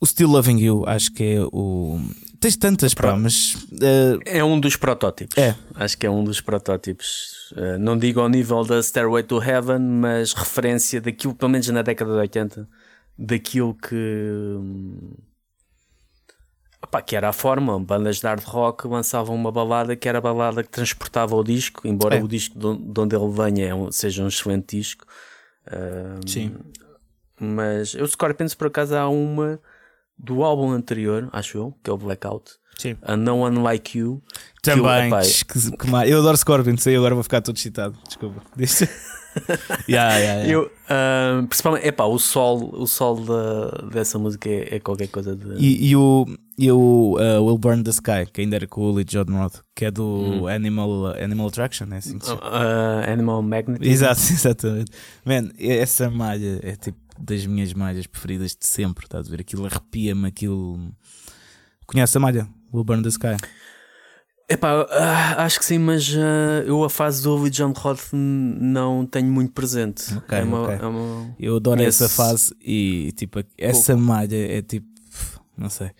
[0.00, 1.98] O Still Loving You, acho que é o.
[2.38, 3.54] Tens tantas, pá, mas.
[3.72, 4.20] Uh...
[4.26, 5.38] É um dos protótipos.
[5.38, 5.56] É.
[5.74, 7.52] Acho que é um dos protótipos.
[7.52, 11.80] Uh, não digo ao nível da Stairway to Heaven, mas referência daquilo, pelo menos na
[11.80, 12.68] década de 80,
[13.18, 13.96] daquilo que.
[16.82, 20.20] Opa, que era a forma, bandas de hard rock lançavam uma balada que era a
[20.20, 22.22] balada que transportava o disco, embora é.
[22.22, 25.06] o disco de onde ele venha é seja um excelente disco.
[25.66, 26.54] Uh, Sim.
[27.40, 29.58] Mas eu Scorpions por acaso há uma
[30.18, 32.52] do álbum anterior, acho eu, que é o Blackout.
[32.78, 32.96] Sim.
[33.02, 34.22] A No One Like You.
[34.62, 35.10] Também.
[35.10, 37.96] Eu, que, que, eu adoro Scorpions, aí agora vou ficar todo excitado.
[38.06, 38.42] Desculpa.
[39.88, 40.48] Yeah, yeah, yeah.
[40.48, 45.36] Eu, uh, principalmente, epá, o sol, o sol da, dessa música é, é, qualquer coisa
[45.36, 45.54] de.
[45.56, 46.26] E, e o,
[46.58, 49.60] e o uh, Will Burn the Sky, que ainda era com o Lee John Roth,
[49.74, 50.46] que é do hum.
[50.46, 52.42] Animal, Animal Attraction, é assim que se chama.
[52.42, 53.92] Uh, Animal Magnetism.
[53.92, 54.92] Exato, exatamente.
[55.24, 59.40] Man, essa malha é tipo das minhas malhas preferidas de sempre, estás a ver?
[59.40, 60.92] Aquilo arrepia-me, aquilo.
[61.86, 62.48] Conhece a malha?
[62.72, 63.36] Will Burn the Sky.
[64.48, 64.86] Epá, uh,
[65.40, 69.52] acho que sim, mas uh, eu a fase do Lee John Roth não tenho muito
[69.52, 70.14] presente.
[70.18, 70.76] Okay, é uma, okay.
[70.76, 71.34] É uma...
[71.38, 74.06] Eu adoro essa fase e tipo, essa Pouco.
[74.06, 74.86] malha é tipo,
[75.56, 75.90] não sei,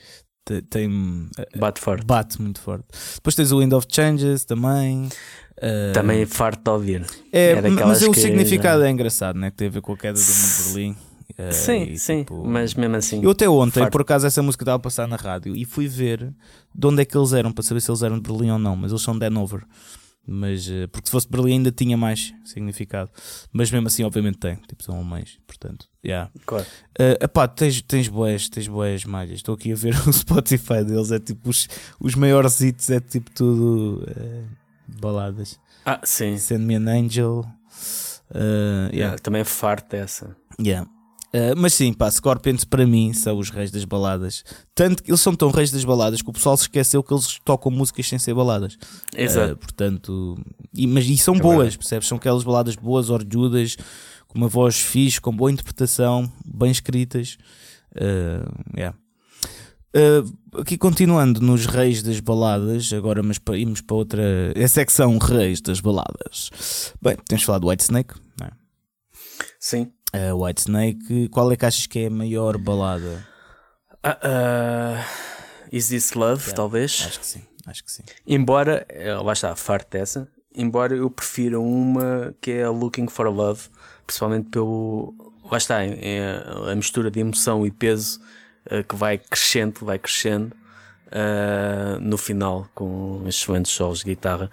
[0.68, 2.04] tem, eh, bate forte.
[2.04, 2.84] Bate muito forte.
[3.14, 5.08] Depois tens o Wind of Changes também.
[5.56, 7.06] Uh, também é farto de ouvir.
[7.32, 9.50] É, é mas o significado é engraçado, né?
[9.50, 10.96] que tem a ver com a queda do mundo de Berlim.
[11.38, 13.22] Uh, sim, e, sim, tipo, mas mesmo assim.
[13.22, 13.92] Eu até ontem, farto.
[13.92, 16.32] por acaso, essa música estava a passar na rádio e fui ver
[16.74, 18.76] de onde é que eles eram, para saber se eles eram de Berlim ou não,
[18.76, 19.64] mas eles são de Hanover.
[20.26, 23.10] Mas, eh, porque se fosse de Berlim ainda tinha mais significado.
[23.52, 24.56] Mas mesmo assim, obviamente tem.
[24.56, 26.30] Tipo, são alemães, portanto, yeah.
[26.46, 26.64] Claro.
[26.98, 29.36] Uh, epá, tens, tens boés, tens boés malhas.
[29.36, 31.68] Estou aqui a ver o Spotify deles, é tipo os,
[32.00, 34.44] os maiores hits, é tipo tudo eh,
[34.98, 35.60] baladas.
[35.84, 36.38] Ah, sim.
[36.38, 37.40] Send Me an Angel.
[38.30, 38.94] Uh, yeah.
[38.94, 40.34] Yeah, também é farto dessa.
[40.58, 40.88] Yeah.
[41.34, 44.44] Uh, mas sim, pá, Scorpions para mim são os reis das baladas.
[44.72, 47.40] Tanto que eles são tão reis das baladas que o pessoal se esqueceu que eles
[47.44, 48.76] tocam músicas sem ser baladas.
[49.16, 49.54] Exato.
[49.54, 50.38] Uh, portanto,
[50.72, 51.78] e, mas e são É boas, verdade.
[51.78, 52.06] percebes?
[52.06, 53.76] São aquelas baladas boas, orjudas,
[54.28, 57.36] com uma voz fixe, com boa interpretação, bem escritas.
[57.96, 58.96] Uh, yeah.
[59.96, 64.22] Uh, aqui continuando nos reis das baladas, agora mas para irmos para outra.
[64.54, 66.92] É a secção reis das baladas.
[67.02, 68.50] Bem, temos falado do White Snake, não é?
[69.58, 69.90] Sim.
[70.14, 73.26] Uh, White Snake, qual é que achas que é a maior balada?
[74.02, 75.04] Ah, ah,
[75.72, 76.54] Is This Love, Yeah.
[76.56, 77.02] talvez.
[77.06, 78.02] Acho que sim, acho que sim.
[78.26, 80.28] Embora, eh, lá está, farto dessa.
[80.54, 83.62] Embora eu prefira uma que é a Looking for Love,
[84.06, 85.14] principalmente pelo.
[85.50, 88.20] Lá está, é a mistura de emoção e peso
[88.70, 90.54] eh, que vai crescendo, vai crescendo.
[91.10, 94.50] ah, no final, com excelentes solos de guitarra.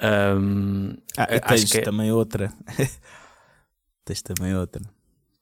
[0.00, 2.52] Ahm, Ah, e acho tens que é também outra.
[4.04, 4.82] tens também outra.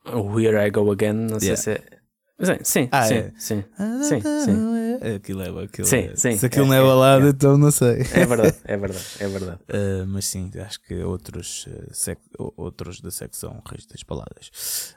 [0.06, 1.62] O Here I Go Again, não sei Yeah.
[1.62, 2.00] se é.
[2.42, 3.32] Sim, sim, Ah, sim, é?
[3.36, 3.64] sim.
[4.02, 5.14] Sim, sim.
[5.14, 7.28] Aquilo é, aquilo Sim, é- sim, Se aquilo é- não é é- balada, é.
[7.28, 8.00] então não sei.
[8.14, 9.58] É verdade, é verdade, é verdade.
[9.68, 14.94] Uh, mas sim, acho que outros, uh, sec- outros da secção Reis das Baladas.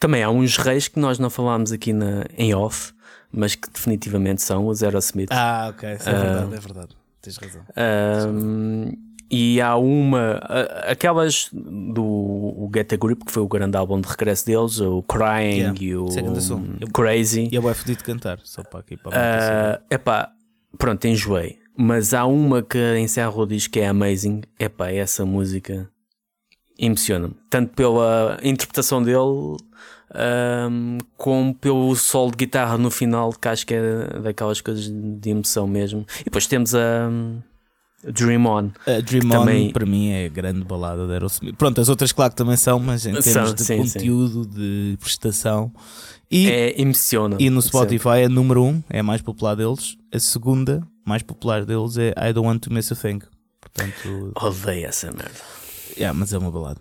[0.00, 2.94] Também há uns reis que nós não falámos aqui na, em off,
[3.30, 5.28] mas que definitivamente são os Aerosmith.
[5.30, 6.18] ah, ok, isso é Ah.
[6.22, 6.96] verdade, é verdade.
[7.20, 7.62] Tens razão.
[7.76, 8.92] Ahm,
[9.34, 10.34] e há uma,
[10.86, 15.56] aquelas do Get a Grip, que foi o grande álbum de regresso deles, o Crying
[15.56, 16.92] Yeah, e o é.
[16.92, 17.48] Crazy.
[17.50, 19.12] E é bué fodido de cantar, só para aqui para.
[19.16, 20.30] Ah, epá,
[20.76, 21.58] pronto, enjoei.
[21.74, 24.42] Mas há uma que encerra o disco que é Amazing.
[24.60, 25.88] Epá, essa música
[26.78, 27.34] emociona-me.
[27.48, 29.56] Tanto pela interpretação dele,
[30.14, 35.30] ahm, como pelo solo de guitarra no final, que acho que é daquelas coisas de
[35.30, 36.04] emoção mesmo.
[36.20, 37.08] E depois temos a
[38.04, 38.70] Dream On.
[38.86, 41.54] A Dream On também- para mim é a grande balada de Aerosmith.
[41.56, 43.92] Pronto, as outras claro que também são, mas em termos São, de sim, sim.
[43.98, 45.72] conteúdo, de prestação.
[46.30, 47.36] E, É emociona.
[47.38, 49.96] e no Spotify é número 1, um, é a mais popular deles.
[50.12, 53.20] A segunda mais popular deles é I Don't Want to Miss a Thing.
[53.60, 55.30] Portanto, Odeio essa merda.
[55.96, 56.80] yeah, mas é uma balada.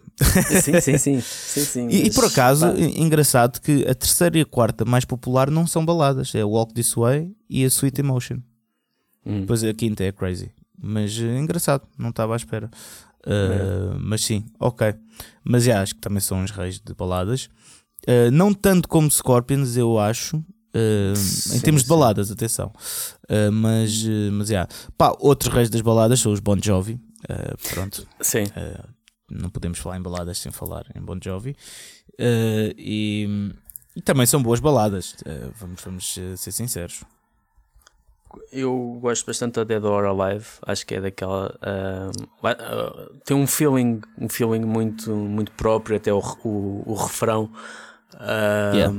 [0.61, 1.19] sim, sim, sim.
[1.21, 4.85] sim, sim E, e por acaso, pá, en- engraçado que a terceira e a quarta
[4.85, 8.37] mais popular não são baladas, é Walk This Way e a Sweet Emotion.
[9.25, 9.41] hum.
[9.41, 10.49] Depois a quinta é Crazy.
[10.81, 12.69] Mas eh, engraçado, não estava à espera.
[13.23, 14.95] Uh, mas sim, ok.
[15.43, 17.45] Mas já acho que também são os reis de baladas.
[18.07, 20.37] Uh, não tanto como Scorpions, eu acho.
[20.37, 21.93] uh, em Sim, termos de sim.
[21.93, 22.73] baladas, atenção.
[23.53, 24.03] Mas,
[24.33, 24.67] mas já.
[24.97, 26.99] Pá, outros reis das baladas são os Bon Jovi.
[27.73, 28.05] Pronto.
[28.19, 28.43] Sim.
[29.29, 31.55] Não podemos falar em baladas sem falar em Bon Jovi.
[32.19, 33.53] E,
[33.95, 35.15] e também são boas baladas.
[35.59, 37.03] vamos, vamos ser sinceros.
[38.51, 41.55] Eu gosto bastante da Dead or Alive, acho que é daquela.
[42.41, 47.49] lá- ah, tem um feeling, um feeling muito, muito próprio, até o, o, o refrão.
[48.15, 48.95] ah, Yeah.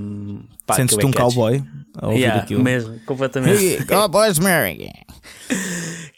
[0.66, 1.34] pá, Sentes-te um catchy.
[1.36, 1.64] cowboy
[1.96, 2.62] a ouvir Yeah, aquilo.
[2.62, 4.90] mesmo, completamente Cowboys Mary.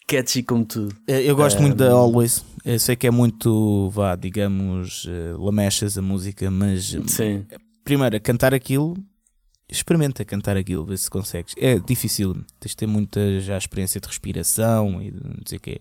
[0.07, 0.95] catchy como tudo.
[1.07, 2.45] Eh, Eu gosto muito da Always.
[2.65, 7.47] Eu sei que é muito, vá, digamos, eh, lamechas a música, mas eh, Sim,
[7.85, 8.97] primeiro, a cantar aquilo,
[9.69, 11.55] experimenta cantar aquilo, vê se consegues.
[11.57, 15.61] É difícil, tens de ter muita já experiência de respiração e de não sei o
[15.61, 15.81] quê.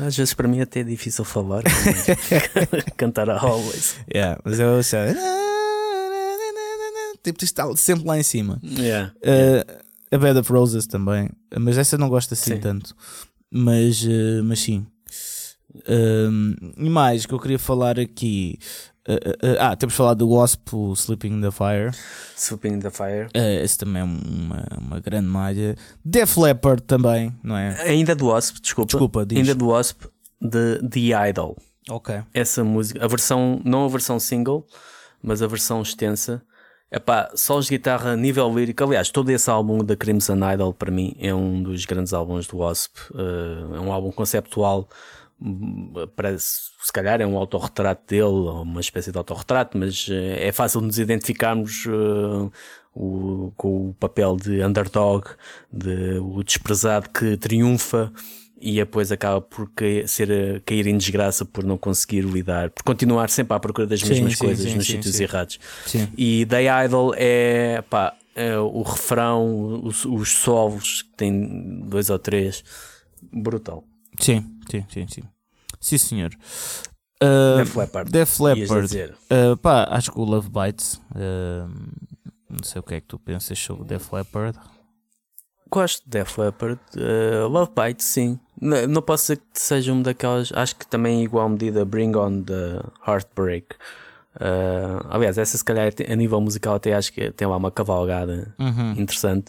[0.00, 1.62] às vezes para mim até é difícil falar,
[2.96, 3.96] cantar a Always.
[4.12, 5.14] Yeah, mas eu sei.
[7.22, 8.60] Tipo, tens de estar sempre lá em cima.
[8.62, 9.12] Yeah.
[9.22, 9.64] Eh,
[10.12, 12.60] a Bed of Roses também, mas essa não gosto assim Sim.
[12.60, 12.94] tanto.
[13.50, 14.86] Mas, eh, mas sim.
[15.88, 18.58] Um, e mais que eu queria falar aqui.
[19.06, 21.90] Eh, eh, ah, temos falado do Wasp, o Sleeping in the Fire.
[22.36, 23.28] Swooping the Fire.
[23.34, 25.76] Eh, esse também é uma, uma grande malha.
[26.04, 27.80] Def Leppard também, não é?
[27.82, 28.88] Ainda do Wasp, desculpa.
[28.88, 29.38] Desculpa, diz.
[29.38, 30.04] Ainda do Wasp,
[30.40, 31.56] de The Idol.
[31.90, 32.18] Ok.
[32.32, 34.66] essa música, a versão, não a versão single,
[35.22, 36.42] mas a versão extensa.
[36.90, 38.84] Epá, solos de guitarra a nível lírico.
[38.84, 42.58] Aliás, todo esse álbum da Crimson Idol para mim é um dos grandes álbuns do
[42.58, 42.96] Wasp.
[43.74, 44.88] É um álbum conceptual.
[46.16, 50.52] Parece, se calhar é um autorretrato dele, ou uma espécie de autorretrato, mas eh, é
[50.52, 52.50] fácil nos identificarmos eh,
[52.94, 55.26] o- com o papel de underdog,
[55.72, 58.12] de o desprezado que triunfa
[58.60, 63.28] e depois acaba por cair, ser, cair em desgraça por não conseguir lidar, por continuar
[63.28, 65.58] sempre à procura das Sim, mesmas sim, coisas sim, nos sítios errados.
[66.16, 72.18] E The Idol é, pá, é o refrão, os, os solos, que tem dois ou
[72.18, 72.64] três,
[73.32, 73.84] brutal.
[74.20, 75.22] Sim, sim, sim, sim.
[75.80, 76.30] Sim, senhor.
[77.22, 78.10] Uh, Def Leppard.
[78.10, 78.82] Def Ias Leppard.
[78.88, 79.14] dizer.
[79.30, 80.94] Uh, pá, acho que o Love Bites.
[81.14, 81.68] uh,
[82.50, 84.58] não sei o que é que tu pensas sobre o Def Leppard.
[85.70, 86.80] Gosto de Def Leppard.
[86.96, 88.38] Uh, Love Bite, sim.
[88.60, 90.52] N- não posso dizer que seja uma daquelas.
[90.54, 93.74] Acho que também em igual medida Bring On the Heartbreak.
[94.36, 98.54] Uh, aliás, essa se calhar a nível musical até acho que tem lá uma cavalgada
[98.58, 98.92] Uhum.
[98.92, 99.46] interessante.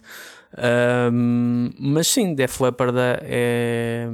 [0.58, 4.08] Um, mas sim, Def Leppard é.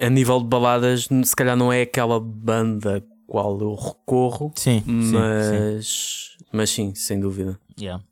[0.00, 5.02] A nível de baladas, se calhar não é aquela banda qual eu recorro, Sim, sim,
[5.02, 5.12] sim.
[5.12, 7.58] mas, mas sim, sem dúvida.
[7.78, 8.02] Yeah.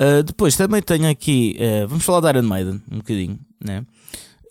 [0.00, 3.84] Uh, depois também tenho aqui, uh, vamos falar de Iron Maiden um bocadinho, né?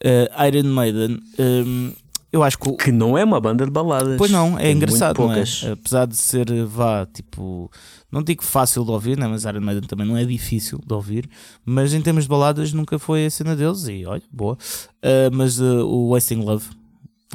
[0.03, 1.91] Uh, Iron Maiden, um,
[2.31, 4.17] eu acho que o, Que não é uma banda de baladas.
[4.17, 5.43] Pois não, é Tem engraçado, não é?
[5.71, 7.71] Apesar de ser, vá, tipo,
[8.15, 9.27] não digo fácil de ouvir, né?
[9.27, 11.29] mas Iron Maiden também não é difícil de ouvir,
[11.65, 14.57] mas em termos de baladas nunca foi a cena deles e olha, boa.
[15.03, 16.65] Ah, mas ah, o Wasting Love,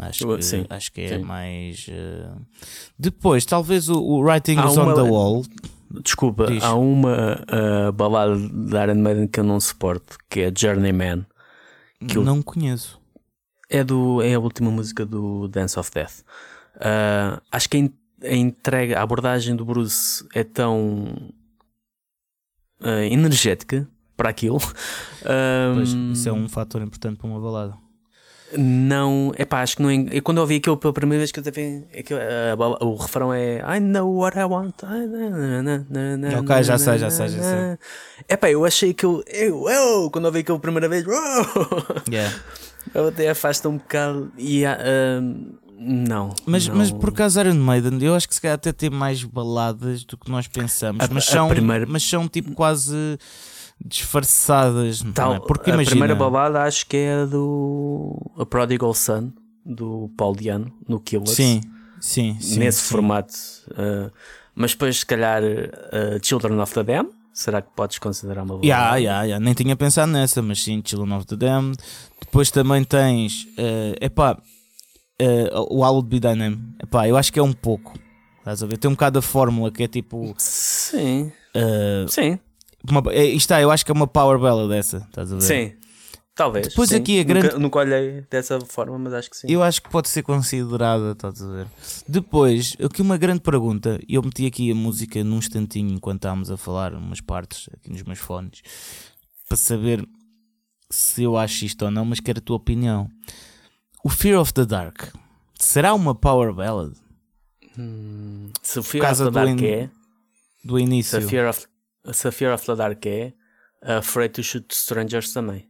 [0.00, 1.24] acho que, Sim, acho que é sim.
[1.24, 1.86] mais.
[1.92, 2.36] ah,
[2.98, 5.44] Depois, talvez o, o Writing is on the Wall,
[6.02, 6.62] Desculpa, Diz.
[6.62, 7.44] há uma
[7.94, 11.26] balada de Iron Maiden que eu não suporto, que é Journeyman.
[12.08, 12.98] Que eu- não conheço.
[13.68, 16.22] É, do, é a última música do Dance of Death.
[16.80, 17.92] Ah, acho que en-
[18.22, 21.30] a entrega, a abordagem do Bruce é tão
[22.80, 24.58] ah, energética para aquilo.
[25.24, 27.74] Ah, Pois, isso é um fator importante para uma balada.
[28.58, 29.92] Não, é pá, acho que não.
[29.92, 32.96] en- Eu, quando ouvi aquilo pela primeira vez que eu teve, é a bala- o
[32.96, 34.74] refrão é I know what I want.
[34.82, 37.78] I na, na, na, na, Ok, já sei, já sei, já sei.
[38.28, 41.16] É pá, eu achei que eu, eu, eu, quando ouvi aquilo a primeira vez, uou,
[42.10, 42.34] Yeah.
[42.92, 44.76] eu até afasta um bocado e ah,
[45.82, 46.34] não.
[46.44, 46.76] Mas, não.
[46.76, 50.16] mas por acaso Iron Maiden, eu acho que se calhar até tem mais baladas do
[50.18, 53.18] que nós pensamos, A- mas, a são, primeira- mas são tipo quase
[53.82, 55.40] disfarçadas, não Tal, é?
[55.40, 59.32] Porque a imagina, primeira balada acho que é a do a Prodigal Son
[59.64, 61.30] do Paul Diano no Killers.
[61.30, 61.60] sim,
[62.00, 62.88] sim, sim, nesse sim.
[62.92, 63.32] formato.
[63.72, 64.10] uh,
[64.54, 68.66] mas depois, se calhar, uh, Children of the Dam, será que podes considerar uma balada?
[68.66, 69.44] Yeah, yeah, yeah.
[69.44, 71.78] Nem tinha pensado nessa, mas sim, Children of the Damned.
[72.20, 74.36] Depois também tens, é epá,
[75.20, 76.74] eh, o Would Be Thy Name.
[76.82, 77.94] Epá, eu acho que é um pouco.
[78.38, 78.78] Estás a ver?
[78.78, 80.34] Tem um bocado a fórmula que é tipo.
[80.38, 82.38] Sim, eh, sim,
[82.88, 84.98] uma, é, isto está, eu acho que é uma power ballad essa.
[85.08, 85.42] Estás a ver?
[85.42, 85.72] sim.
[86.32, 86.68] Talvez.
[86.68, 86.96] Depois sim.
[86.96, 89.46] aqui a Nunca- grande- Nunca, olhei dessa forma, mas acho que sim.
[89.50, 91.66] Eu acho que pode ser considerada, estás a ver?
[92.08, 94.00] Depois, aqui uma grande pergunta.
[94.08, 98.02] Eu meti aqui a música num instantinho enquanto estávamos a falar, umas partes aqui nos
[98.04, 98.62] meus fones,
[99.46, 100.02] para saber
[100.88, 103.10] se eu acho isto ou não, mas quero a tua opinião.
[104.04, 105.08] O Fear of the Dark
[105.58, 106.94] será uma power ballad
[107.78, 109.90] Hum, se o Fear of the do Dark in- é,
[110.64, 111.18] do se início?
[111.18, 111.66] a Fear of,
[112.12, 113.32] se a Fear of the Dark é,
[113.82, 115.68] a Afraid to Shoot Strangers também.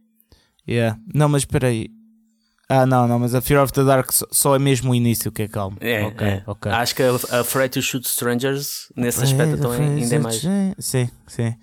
[0.67, 0.99] Yeah.
[1.13, 1.89] Não, mas espera aí.
[2.67, 5.43] Ah, não, não, mas a Fear of the Dark só- é mesmo o início que
[5.43, 5.77] é calmo.
[5.79, 6.43] É, ok, é.
[6.47, 6.71] ok.
[6.71, 10.41] Acho que a a Afraid to Shoot Strangers, nesse aspecto, então, é, ainda é mais.
[10.79, 11.55] Sim, sim.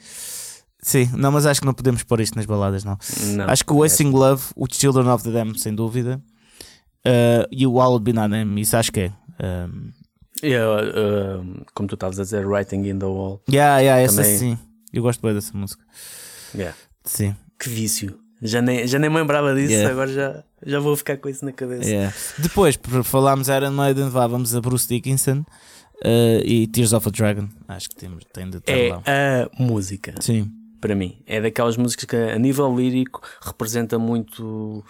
[0.81, 2.97] Sim, não, mas acho que não podemos pôr isto nas baladas, não.
[3.35, 6.23] Não, acho que o Wasting Love, o Children of the Dam, sem dúvida,
[7.07, 9.13] uh, e o Be Not Them, isso acho que é.
[9.43, 9.91] Um,
[10.43, 13.43] Eu, uh, como tu estavas a dizer, Writing in the Wall.
[13.51, 14.59] yeah, yeah, essa Também- sim.
[14.93, 15.83] Eu gosto bem dessa música.
[16.55, 16.77] Yeah.
[17.05, 17.35] Sim.
[17.59, 18.19] Que vício.
[18.41, 19.91] Já nem, já nem me lembrava disso, Yeah.
[19.91, 21.89] agora já, já vou ficar com isso na cabeça.
[21.91, 22.15] Yeah.
[22.39, 25.41] Depois, por falarmos Iron Maiden, vá, vamos a Bruce Dickinson
[26.05, 27.49] uh, e Tears of a Dragon.
[27.67, 29.03] Acho que tem, tem de estar É lá.
[29.07, 30.51] a música, Sim.
[30.81, 31.21] para mim.
[31.27, 34.85] É daquelas músicas que, a nível lírico, representa muito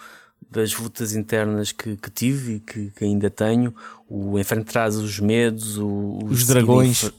[0.49, 3.73] das lutas internas que, que tive e que, que ainda tenho.
[4.07, 7.11] O enfrentar os medos, o, Os seguir dragões.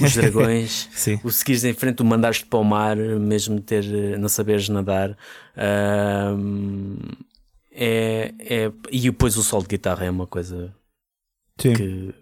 [0.00, 0.88] Os dragões.
[1.24, 5.16] O seguires em frente, o mandares-te para o mar, mesmo ter, eh, não saberes nadar.
[5.56, 6.98] Ahm,
[7.70, 10.74] é, é, e depois o solo de guitarra é uma coisa
[11.60, 11.74] Sim.
[11.74, 12.14] que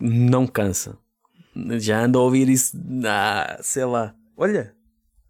[0.00, 0.98] não cansa.
[1.78, 4.74] Já ando a ouvir isso há, sei lá, olha,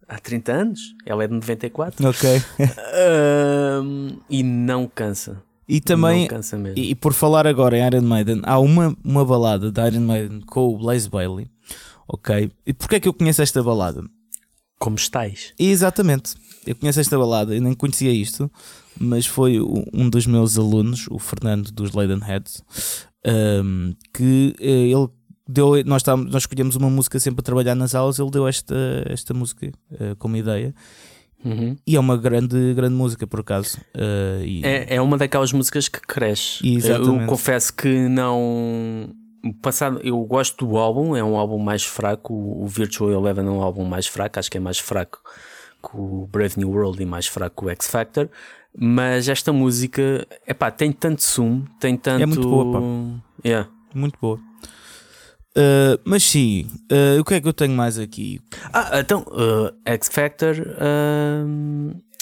[0.09, 0.79] há 30 anos.
[1.05, 2.09] Ela é de 94.
[2.09, 2.41] Ok.
[2.59, 5.41] Ahm, e não cansa.
[5.67, 6.79] E também, Não cansa mesmo.
[6.79, 10.41] E, e por falar agora em Iron Maiden, há uma, uma balada de Iron Maiden
[10.41, 11.47] com o Blaze Bailey,
[12.07, 12.51] ok?
[12.65, 14.03] E porquê é que eu conheço esta balada?
[14.79, 15.53] Como estás?
[15.59, 16.33] E exatamente,
[16.65, 18.49] eu conheço esta balada, eu nem conhecia isto,
[18.99, 19.59] mas foi
[19.93, 22.63] um dos meus alunos, o Fernando dos Leidenheads,
[23.63, 25.07] um, que eh, ele
[25.49, 28.75] deu, nós, estávamos, nós escolhemos uma música sempre a trabalhar nas aulas, ele deu esta,
[29.07, 30.73] esta música eh, como ideia.
[31.43, 31.75] Uhum.
[31.87, 33.79] E é uma grande, grande música, por acaso.
[33.95, 34.61] Uh, e...
[34.63, 36.59] é, é uma daquelas músicas que cresce.
[36.67, 37.21] Exatamente.
[37.21, 39.15] Eu confesso que não.
[39.61, 42.33] Passado, eu gosto do álbum, é um álbum mais fraco.
[42.33, 45.19] O Virtual Eleven é um álbum mais fraco, acho que é mais fraco
[45.81, 48.29] que o Brave New World e mais fraco que o X Factor.
[48.77, 52.21] Mas esta música, epá, tem tanto zoom, tem tanto.
[52.21, 52.79] É muito boa, pá.
[53.45, 53.69] Yeah.
[53.95, 54.48] Muito boa.
[55.57, 58.39] Uh, mas sim, uh, o que é que eu tenho mais aqui?
[58.71, 60.55] Ah, então, uh, X Factor,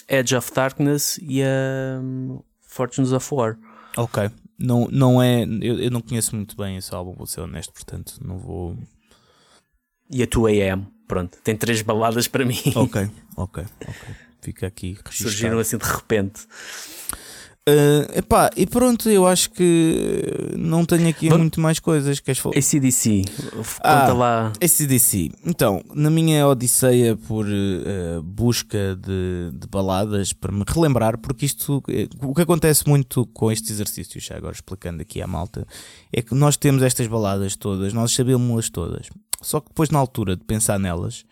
[0.08, 3.58] Edge of Darkness e um, Fortunes of War.
[3.96, 5.42] Ok, não, não é.
[5.42, 8.76] Eu, eu não conheço muito bem esse álbum, vou ser honesto, portanto não vou.
[10.10, 12.60] E a 2AM, pronto, tem três baladas para mim.
[12.74, 14.14] Ok, ok, ok.
[14.40, 15.14] Fica aqui registado.
[15.14, 16.46] Surgiram assim de repente.
[17.68, 22.18] Uh, epá, e pronto, eu acho que não tenho aqui Vamos- muito mais coisas.
[22.20, 22.56] Queres falar?
[22.56, 23.24] ACDC,
[23.80, 24.00] Ah.
[24.00, 24.52] conta lá.
[24.62, 25.30] ACDC.
[25.44, 31.82] Então, na minha odisseia por eh, busca de, de baladas para me relembrar, porque isto,
[31.88, 35.66] eh, o que acontece muito com este exercício, já agora explicando aqui à malta,
[36.12, 39.08] é que nós temos estas baladas todas, nós sabemos-las todas,
[39.42, 41.24] só que depois na altura de pensar nelas,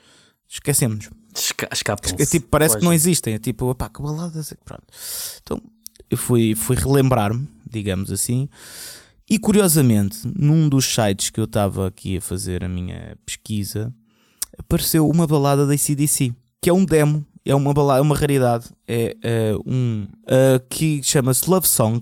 [0.49, 1.09] esquecemos.
[1.35, 4.65] Esca escapam É tipo, parece que não existem, é tipo, opá, que baladas, é que
[4.65, 4.85] pronto.
[5.43, 5.61] Então,
[6.11, 8.49] eu fui, fui relembrar-me, digamos assim,
[9.29, 13.93] e curiosamente, num dos sites que eu estava aqui a fazer a minha pesquisa,
[14.57, 18.67] apareceu uma balada da ACDC, que é um demo, é uma balada, é uma raridade,
[18.87, 21.99] é eh, um eh, que chama-se Love Song,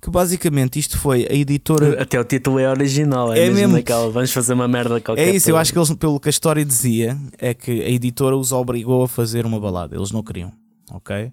[0.00, 1.96] que basicamente isto foi a editora.
[2.02, 3.72] Até o título é original, é, É mesmo, mesmo.
[3.76, 5.28] daquela, vamos fazer uma merda qualquer.
[5.28, 8.36] É isso, eu acho que eles, pelo que a história dizia, é que a editora
[8.36, 9.96] os obrigou a fazer uma balada.
[9.96, 10.52] Eles não queriam,
[10.90, 11.32] ok?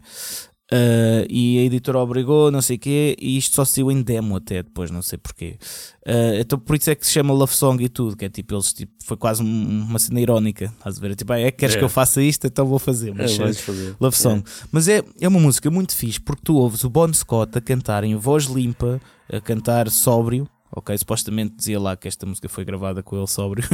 [0.71, 4.35] Uh, e a editora obrigou, não sei o quê, e isto só saiu em demo
[4.35, 5.57] até depois, não sei porquê.
[6.05, 8.53] Uh, então por isso é que se chama Love Song e tudo, que é tipo,
[8.53, 9.45] eles tipo, foi quase um-
[9.89, 11.15] uma cena irónica, estás a ver?
[11.15, 11.79] Tipo, ah, é que queres É.
[11.79, 13.09] que eu faça isto, então vou fazer.
[13.09, 13.95] É, Mas, vamos fazer.
[13.99, 14.43] Love Song.
[14.71, 18.03] Mas é, é uma música muito fixe porque tu ouves o Bon Scott a cantar
[18.03, 19.01] em voz limpa,
[19.31, 20.47] a cantar sóbrio.
[20.71, 23.67] Ok, supostamente dizia lá que esta música foi gravada com ele sóbrio.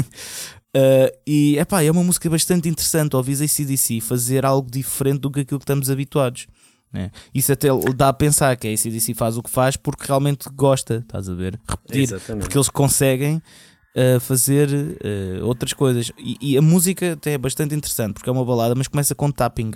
[0.73, 3.17] Uh, e epá, é uma música bastante interessante.
[3.17, 6.47] Ouvis a CDC fazer algo diferente do que aquilo que estamos habituados.
[6.95, 7.11] Né?
[7.33, 10.95] Isso até dá a pensar que a ACDC faz o que faz porque realmente gosta,
[10.97, 11.59] estás a ver?
[11.67, 12.43] Repetir, Exatamente.
[12.43, 13.35] porque eles conseguem
[13.95, 16.11] uh, fazer uh, outras coisas.
[16.17, 19.29] E, e a música até é bastante interessante porque é uma balada, mas começa com
[19.31, 19.71] tapping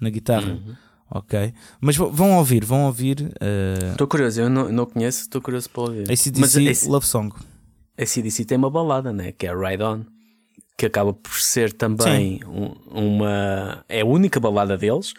[0.00, 0.52] na guitarra.
[0.52, 0.74] Uhum.
[1.14, 5.68] Ok, mas vão ouvir, vão ouvir uh, Estou curioso, eu não, não conheço, estou curioso
[5.68, 6.02] para ouvir.
[6.10, 7.34] ACDC Mas esse- Love Song.
[7.98, 9.30] a CDC tem uma balada, né?
[9.30, 10.04] que é Ride On,
[10.78, 12.74] que acaba por ser também um-
[13.16, 13.84] uma.
[13.90, 15.12] É a única balada deles,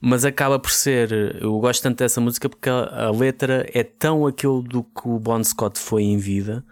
[0.00, 1.38] mas acaba por ser.
[1.40, 5.18] Eu gosto tanto dessa música porque a, a letra é tão aquilo do que o
[5.18, 6.64] Bon Scott foi em vida,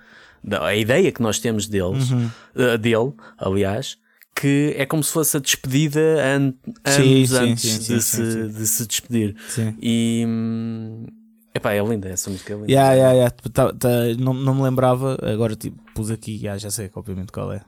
[0.42, 2.30] da- a ideia que nós temos deles, Uhum.
[2.56, 3.98] eh, dele, aliás.
[4.36, 6.54] Que é como se fosse a despedida an
[6.90, 9.36] Sim, anos sim, antes sim, de, se, de se despedir.
[9.48, 9.76] Sim.
[9.80, 10.24] E.
[10.26, 11.06] hum,
[11.54, 12.68] Epá, é linda, essa música é linda.
[12.72, 13.34] Yeah, yeah, yeah.
[13.52, 17.52] Tá- tá- não, não me lembrava, agora tipo, pus aqui, yeah, já sei obviamente qual
[17.52, 17.60] é.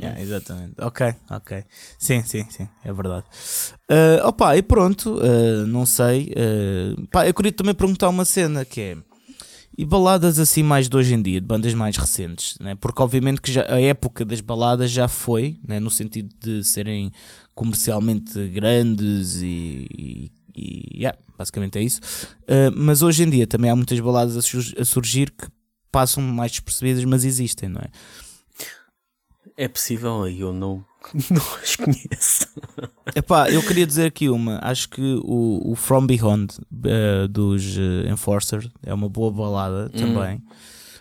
[0.00, 0.74] Yeah, exatamente.
[0.80, 1.64] Ok, ok.
[1.98, 3.24] Sim, sim, sim, é verdade.
[3.90, 6.32] Uh, opa, e pronto, uh, não sei.
[6.32, 8.96] Uh, pá, eu queria também perguntar uma cena que é.
[9.78, 12.74] E baladas assim mais de hoje em dia, de bandas mais recentes, né?
[12.76, 15.78] porque obviamente que já, a época das baladas já foi, né?
[15.78, 17.12] no sentido de serem
[17.54, 22.00] comercialmente grandes e, e, e, yeah, basicamente é isso.
[22.44, 24.38] Uh, mas hoje em dia também há muitas baladas
[24.78, 25.46] a surgir que
[25.96, 27.88] passam mais despercebidas, mas existem, não é?
[29.56, 30.84] É possível, eu não,
[31.30, 32.46] não as conheço.
[33.14, 34.58] Epá, eu queria dizer aqui uma.
[34.62, 40.42] Acho que o, o From Beyond eh, dos eh, Enforcer é uma boa balada também.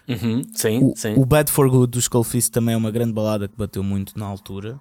[0.07, 1.15] Uhum, sim, O, sim.
[1.17, 4.25] o Bad for Good dos Skullfist também é uma grande balada que bateu muito na
[4.25, 4.79] altura.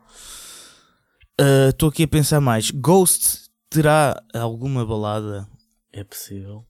[1.70, 2.70] Estou aqui a pensar mais.
[2.70, 5.48] Ghost terá alguma balada?
[5.92, 6.64] É possível.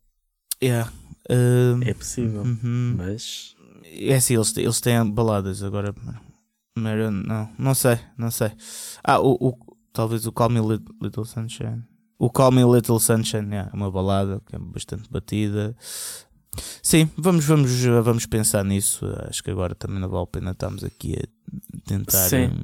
[0.63, 0.91] Yeah.
[1.29, 2.43] Eh, É possível.
[2.43, 2.95] uhum.
[2.97, 3.55] Mas.
[3.85, 5.95] É assim, eles, eles têm baladas agora.
[6.77, 8.51] Marion, não, não sei, não sei.
[9.03, 11.85] Ah, o, o- talvez o Call Me Lit- Little Sunshine.
[12.19, 15.77] O Call Me Little Sunshine yeah, é uma balada que é bastante batida.
[16.83, 17.71] Sim, vamos, vamos,
[18.05, 19.07] vamos pensar nisso.
[19.29, 21.44] Acho que agora também não vale a pena estarmos aqui a
[21.87, 22.29] tentar.
[22.29, 22.47] Sim.
[22.47, 22.61] hum,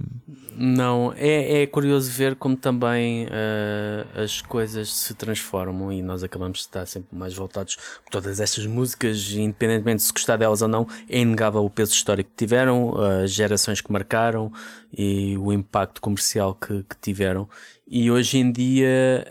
[0.56, 6.58] Não, é, é curioso ver como também eh, as coisas se transformam e nós acabamos
[6.58, 10.68] de estar sempre mais voltados por todas estas músicas, independentemente de se gostar delas ou
[10.68, 14.52] não, é inegável o peso histórico que tiveram, as gerações que marcaram
[14.92, 17.48] e o impacto comercial que, que tiveram.
[17.86, 19.26] E hoje em dia,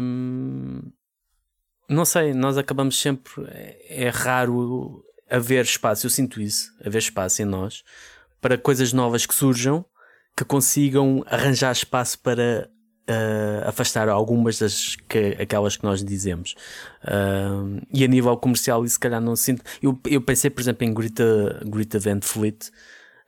[0.00, 0.82] hum,
[1.88, 7.42] não sei, nós acabamos sempre, é, é raro haver espaço, eu sinto isso, haver espaço
[7.42, 7.82] em nós
[8.40, 9.84] para coisas novas que surjam
[10.36, 12.68] que consigam arranjar espaço para
[13.08, 16.54] uh, afastar algumas das que, aquelas que nós dizemos.
[17.02, 19.62] Uh, e a nível comercial, e se calhar não sinto.
[19.82, 22.70] Eu, eu pensei, por exemplo, em Greta, Greta Van Fleet.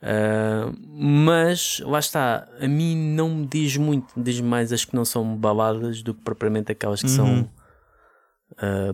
[0.01, 4.95] Uh, mas lá está, a mim não me diz muito, me diz mais as que
[4.95, 7.17] não são baladas do que propriamente aquelas que uhum.
[7.17, 7.51] são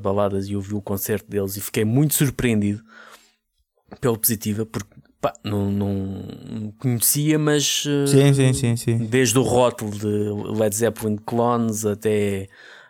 [0.01, 0.47] baladas.
[0.47, 2.83] E eu vi o concerto deles e fiquei muito surpreendido
[4.01, 4.94] pela positiva, porque
[5.25, 8.99] Pá, não, não, conhecia, mas uh, sim, sim, sim, sim.
[8.99, 12.47] desde o rótulo de Led Zeppelin Clones até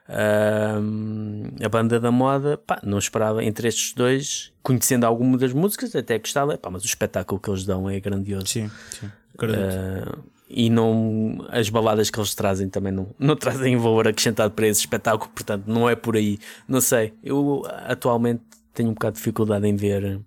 [0.09, 5.95] uh, a banda da moda, pá, não esperava entre estes dois, conhecendo alguma das músicas,
[5.95, 8.49] até gostava, pá, mas o espetáculo que eles dão é grandioso.
[8.49, 9.07] Sim, sim.
[9.07, 14.67] Uh, e não as baladas que eles trazem também não, não trazem valor acrescentado para
[14.67, 16.41] esse espetáculo, portanto não é por aí.
[16.67, 20.21] Não sei, eu atualmente tenho um bocado de dificuldade em ver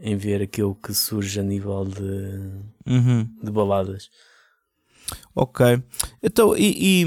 [0.00, 3.28] em ver aquilo que surge a nível de, uhum.
[3.42, 4.10] de baladas.
[5.34, 5.82] Ok,
[6.22, 7.04] então e,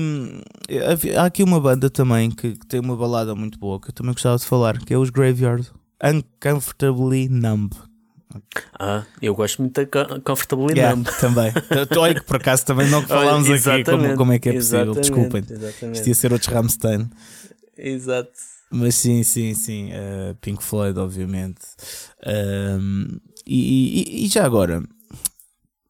[0.69, 3.93] e, há aqui uma banda também que, que, tem uma balada muito boa que eu
[3.93, 5.69] também gostava de falar, que é os Graveyard
[6.03, 7.73] Uncomfortably Numb.
[8.79, 11.07] Ah, eu gosto muito da Comfortably yeah, Numb.
[11.19, 11.51] Também.
[11.97, 14.95] Olha que por acaso também não falámos aqui como, como é que é possível.
[14.95, 15.43] Desculpem.
[15.93, 17.09] Isto ia ser outros Ramstein.
[17.77, 18.50] Exato.
[18.71, 19.89] Mas sim, sim, sim.
[19.91, 21.61] Uh, Pink Floyd, obviamente.
[23.45, 24.83] E, e, e, já agora,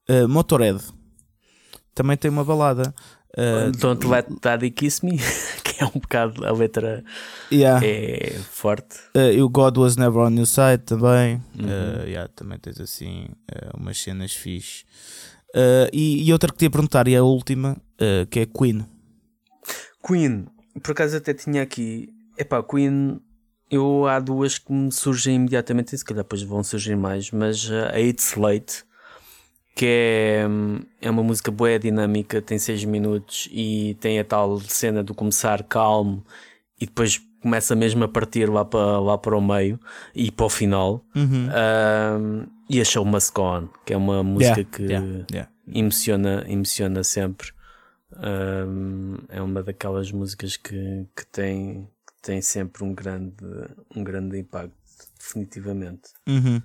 [0.10, 0.84] uh, Motorhead
[1.94, 2.94] também tem uma balada.
[3.38, 5.18] Uh, Don't Let Daddy Kiss Me,
[5.64, 7.04] que é um bocado a letra
[7.52, 7.86] yeah.
[7.86, 8.98] é forte.
[9.16, 11.36] Uh, o God Was Never On Your Side também.
[11.58, 11.66] Uhum.
[11.66, 13.28] Uh, yeah, também tens assim
[13.78, 14.84] umas cenas fixe.
[15.94, 17.78] E, e, outra que te ia perguntar, e a última,
[18.30, 18.86] que é Queen.
[20.06, 20.48] Queen,
[20.82, 23.20] por acaso até tinha aqui Epá, Queen,
[23.70, 27.70] eu há duas que me surgem imediatamente, e se calhar depois vão surgir mais, mas
[27.72, 28.84] a It's Late,
[29.76, 30.46] que é,
[31.02, 35.64] é uma música boa, dinâmica, tem 6 minutos e tem a tal cena do começar
[35.64, 36.26] calmo
[36.80, 39.80] e depois começa mesmo a partir lá para, lá para o meio
[40.14, 41.06] e para o final.
[41.16, 41.48] Uhum.
[41.48, 45.52] Um, e a Show Must Go On, que é uma música yeah, que yeah, yeah.
[45.74, 47.52] Emociona, emociona sempre.
[48.14, 51.88] Um, é uma daquelas músicas que, que tem
[52.22, 53.44] tem sempre um grande,
[53.96, 54.76] um grande impacto,
[55.18, 56.10] definitivamente.
[56.28, 56.62] Uhum.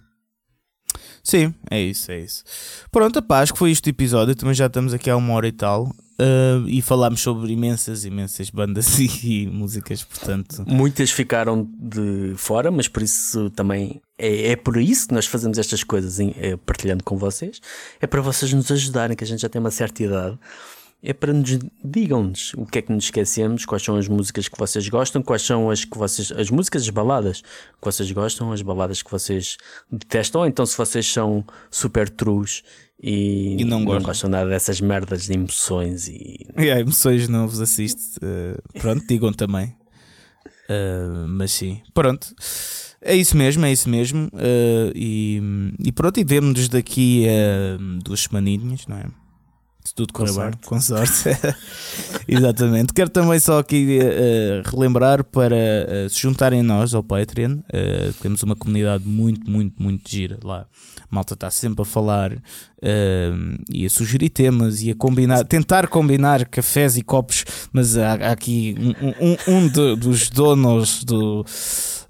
[1.22, 2.44] Sim, é isso, é isso.
[2.90, 4.34] Pronto, pá, acho que foi este episódio.
[4.34, 5.90] Também já estamos aqui há uma hora e tal.
[6.18, 9.04] Uh, e falámos sobre imensas, imensas bandas e,
[9.44, 10.64] e, músicas, portanto.
[10.66, 15.58] Muitas ficaram de fora, mas por isso também é, é por isso que nós fazemos
[15.58, 17.60] estas coisas, é, partilhando com vocês.
[18.00, 20.38] É para vocês nos ajudarem, que a gente já tem uma certa idade
[21.02, 24.58] é para nos digam-nos o que é que nos esquecemos, quais são as músicas que
[24.58, 28.62] vocês gostam, quais são as que vocês as músicas, as baladas que vocês gostam, as
[28.62, 29.56] baladas que vocês
[29.90, 32.62] detestam, ou então se vocês são super trus
[33.00, 37.60] e, e não, não, gostam nada dessas merdas de emoções e yeah, emoções não vos
[37.60, 38.16] assiste.
[38.18, 39.76] Uh, pronto, digam também.
[40.68, 42.34] Uh, mas sim, pronto.
[43.02, 44.26] É isso mesmo, é isso mesmo.
[44.28, 45.40] Uh, e,
[45.78, 49.25] e pronto, e vemos-nos daqui a duas semaninhas, não é?
[49.86, 51.12] Se tudo correr bem, com sorte.
[52.26, 52.92] Exatamente.
[52.92, 57.58] Quero também só aqui uh, relembrar para uh, se juntarem a nós ao Patreon.
[57.58, 60.66] Uh, temos uma comunidade muito, muito, muito gira lá.
[61.02, 62.32] A malta está sempre a falar
[63.70, 68.32] e a sugerir temas e a combinar, tentar combinar cafés e copos, mas há, há
[68.32, 71.44] aqui um, um, um de, dos donos do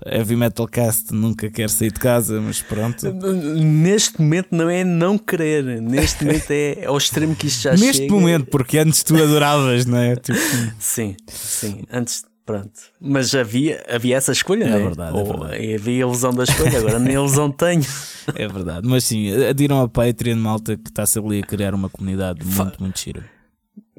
[0.04, 3.06] Heavy Metal Cast nunca quer sair de casa, mas pronto.
[3.12, 7.86] Neste momento não é não querer, neste momento é ao extremo que isto já neste
[7.86, 7.98] chega.
[7.98, 10.16] Neste momento, porque antes tu adoravas, não é?
[10.16, 10.38] Tipo...
[10.78, 12.24] Sim, sim, antes.
[12.44, 12.70] Pronto,
[13.00, 14.82] mas havia, havia essa escolha, é não é?
[14.84, 15.74] Verdade, é Ou verdade.
[15.74, 17.82] havia a ilusão da escolha, agora nem a ilusão tenho.
[18.34, 22.44] É verdade, mas sim, adiram a Patreon, malta, que está-se ali a criar uma comunidade
[22.44, 23.24] muito, muito gira.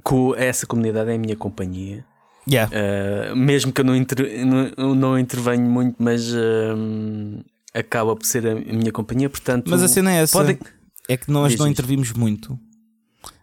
[0.03, 2.05] Com essa comunidade é a minha companhia
[2.49, 2.71] Yeah.
[2.71, 7.43] Uh, mesmo que eu não, inter, não, não intervenho muito, mas uh,
[7.73, 9.69] acaba por ser a minha companhia, portanto.
[9.69, 10.57] Mas a cena é essa:
[11.09, 12.57] é que nós Diz não intervimos muito,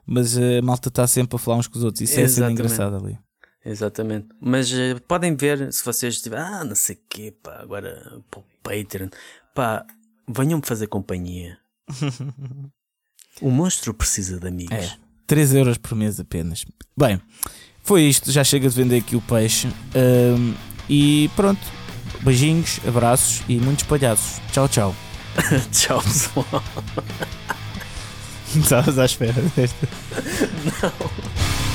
[0.06, 2.00] mas a malta está sempre a falar uns com os outros.
[2.00, 3.18] Isso é sendo engraçado ali.
[3.64, 4.28] Exatamente.
[4.40, 8.40] Mas uh, podem ver se vocês tiverem, ah, não sei o quê, pá, agora para
[8.40, 9.08] o Patreon,
[9.54, 9.86] pá,
[10.28, 11.58] venham-me fazer companhia.
[13.40, 14.76] o monstro precisa de amigos.
[14.76, 16.64] É, 3 euros por mês apenas.
[16.96, 17.20] Bem.
[17.84, 19.68] Foi isto, já chega de vender aqui o peixe.
[19.94, 20.54] Um,
[20.88, 21.60] e pronto.
[22.22, 24.40] Beijinhos, abraços e muitos palhaços.
[24.50, 24.96] Tchau, tchau.
[25.70, 26.46] tchau, pessoal.
[28.56, 29.88] Estavas à espera desta?
[30.82, 31.73] Não.